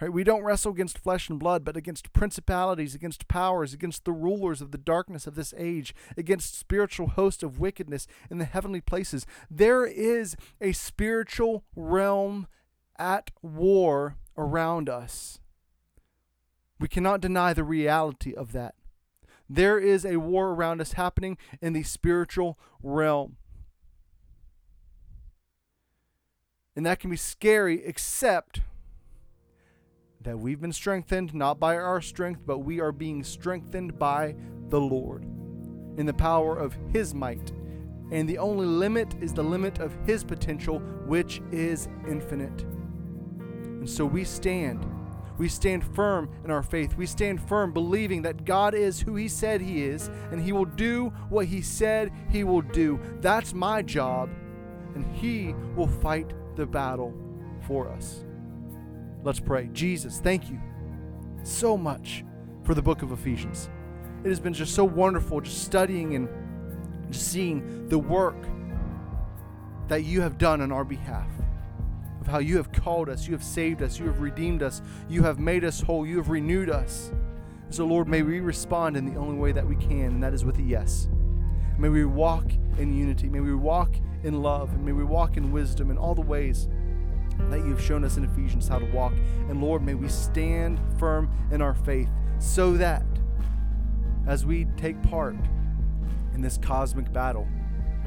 Right? 0.00 0.12
We 0.12 0.22
don't 0.22 0.44
wrestle 0.44 0.70
against 0.70 0.98
flesh 0.98 1.28
and 1.28 1.40
blood, 1.40 1.64
but 1.64 1.76
against 1.76 2.12
principalities, 2.12 2.94
against 2.94 3.26
powers, 3.26 3.74
against 3.74 4.04
the 4.04 4.12
rulers 4.12 4.60
of 4.60 4.70
the 4.70 4.78
darkness 4.78 5.26
of 5.26 5.34
this 5.34 5.52
age, 5.58 5.92
against 6.16 6.56
spiritual 6.56 7.08
hosts 7.08 7.42
of 7.42 7.58
wickedness 7.58 8.06
in 8.30 8.38
the 8.38 8.44
heavenly 8.44 8.80
places. 8.80 9.26
There 9.50 9.84
is 9.84 10.36
a 10.60 10.70
spiritual 10.70 11.64
realm 11.74 12.46
at 12.96 13.32
war 13.42 14.18
around 14.36 14.88
us. 14.88 15.40
We 16.78 16.88
cannot 16.88 17.20
deny 17.20 17.52
the 17.52 17.64
reality 17.64 18.34
of 18.34 18.52
that. 18.52 18.74
There 19.48 19.78
is 19.78 20.04
a 20.06 20.16
war 20.16 20.50
around 20.50 20.80
us 20.80 20.92
happening 20.92 21.36
in 21.60 21.72
the 21.72 21.82
spiritual 21.82 22.58
realm. 22.82 23.36
And 26.76 26.86
that 26.86 27.00
can 27.00 27.10
be 27.10 27.16
scary, 27.16 27.84
except 27.84 28.60
that 30.22 30.38
we've 30.38 30.60
been 30.60 30.72
strengthened 30.72 31.34
not 31.34 31.58
by 31.58 31.76
our 31.76 32.00
strength, 32.00 32.42
but 32.46 32.58
we 32.58 32.80
are 32.80 32.92
being 32.92 33.24
strengthened 33.24 33.98
by 33.98 34.36
the 34.68 34.80
Lord 34.80 35.24
in 35.96 36.06
the 36.06 36.14
power 36.14 36.56
of 36.56 36.76
His 36.92 37.12
might. 37.12 37.52
And 38.12 38.28
the 38.28 38.38
only 38.38 38.66
limit 38.66 39.14
is 39.20 39.34
the 39.34 39.42
limit 39.42 39.80
of 39.80 39.96
His 40.06 40.24
potential, 40.24 40.78
which 41.06 41.42
is 41.50 41.88
infinite. 42.08 42.64
And 43.80 43.88
so 43.88 44.04
we 44.04 44.24
stand. 44.24 44.86
We 45.38 45.48
stand 45.48 45.82
firm 45.82 46.28
in 46.44 46.50
our 46.50 46.62
faith. 46.62 46.96
We 46.98 47.06
stand 47.06 47.40
firm 47.40 47.72
believing 47.72 48.20
that 48.22 48.44
God 48.44 48.74
is 48.74 49.00
who 49.00 49.16
He 49.16 49.26
said 49.26 49.62
He 49.62 49.82
is, 49.82 50.08
and 50.30 50.38
He 50.38 50.52
will 50.52 50.66
do 50.66 51.08
what 51.30 51.46
He 51.46 51.62
said 51.62 52.12
He 52.30 52.44
will 52.44 52.60
do. 52.60 53.00
That's 53.20 53.54
my 53.54 53.80
job, 53.80 54.28
and 54.94 55.04
He 55.16 55.54
will 55.74 55.88
fight 55.88 56.30
the 56.56 56.66
battle 56.66 57.14
for 57.66 57.88
us. 57.88 58.26
Let's 59.24 59.40
pray. 59.40 59.70
Jesus, 59.72 60.20
thank 60.20 60.50
you 60.50 60.60
so 61.42 61.74
much 61.74 62.22
for 62.64 62.74
the 62.74 62.82
book 62.82 63.00
of 63.00 63.10
Ephesians. 63.10 63.70
It 64.22 64.28
has 64.28 64.40
been 64.40 64.52
just 64.52 64.74
so 64.74 64.84
wonderful 64.84 65.40
just 65.40 65.64
studying 65.64 66.14
and 66.16 66.28
just 67.10 67.28
seeing 67.28 67.88
the 67.88 67.98
work 67.98 68.36
that 69.88 70.04
you 70.04 70.20
have 70.20 70.36
done 70.36 70.60
on 70.60 70.70
our 70.70 70.84
behalf 70.84 71.30
of 72.20 72.26
how 72.26 72.38
you 72.38 72.56
have 72.56 72.72
called 72.72 73.08
us, 73.08 73.26
you 73.26 73.32
have 73.32 73.44
saved 73.44 73.82
us, 73.82 73.98
you 73.98 74.06
have 74.06 74.20
redeemed 74.20 74.62
us, 74.62 74.82
you 75.08 75.22
have 75.22 75.38
made 75.38 75.64
us 75.64 75.80
whole, 75.80 76.06
you 76.06 76.18
have 76.18 76.28
renewed 76.28 76.70
us. 76.70 77.12
So, 77.70 77.86
Lord, 77.86 78.08
may 78.08 78.22
we 78.22 78.40
respond 78.40 78.96
in 78.96 79.12
the 79.12 79.18
only 79.18 79.36
way 79.36 79.52
that 79.52 79.66
we 79.66 79.76
can, 79.76 80.06
and 80.06 80.22
that 80.22 80.34
is 80.34 80.44
with 80.44 80.58
a 80.58 80.62
yes. 80.62 81.08
May 81.78 81.88
we 81.88 82.04
walk 82.04 82.44
in 82.76 82.92
unity. 82.96 83.28
May 83.28 83.40
we 83.40 83.54
walk 83.54 83.94
in 84.22 84.42
love. 84.42 84.72
And 84.72 84.84
may 84.84 84.92
we 84.92 85.04
walk 85.04 85.36
in 85.36 85.50
wisdom 85.50 85.90
in 85.90 85.96
all 85.96 86.14
the 86.14 86.20
ways 86.20 86.68
that 87.48 87.60
you 87.60 87.70
have 87.70 87.80
shown 87.80 88.04
us 88.04 88.16
in 88.16 88.24
Ephesians 88.24 88.68
how 88.68 88.78
to 88.78 88.86
walk. 88.86 89.14
And 89.48 89.62
Lord, 89.62 89.82
may 89.82 89.94
we 89.94 90.08
stand 90.08 90.78
firm 90.98 91.30
in 91.50 91.62
our 91.62 91.74
faith 91.74 92.10
so 92.38 92.76
that 92.76 93.02
as 94.26 94.44
we 94.44 94.66
take 94.76 95.00
part 95.02 95.36
in 96.34 96.42
this 96.42 96.58
cosmic 96.58 97.10
battle, 97.12 97.48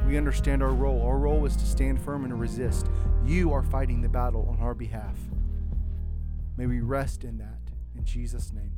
we 0.05 0.17
understand 0.17 0.61
our 0.61 0.73
role. 0.73 1.01
Our 1.01 1.17
role 1.17 1.45
is 1.45 1.55
to 1.55 1.65
stand 1.65 1.99
firm 1.99 2.25
and 2.25 2.39
resist. 2.39 2.87
You 3.25 3.53
are 3.53 3.63
fighting 3.63 4.01
the 4.01 4.09
battle 4.09 4.47
on 4.49 4.63
our 4.63 4.73
behalf. 4.73 5.15
May 6.57 6.67
we 6.67 6.81
rest 6.81 7.23
in 7.23 7.37
that. 7.37 7.59
In 7.95 8.03
Jesus' 8.03 8.51
name. 8.51 8.71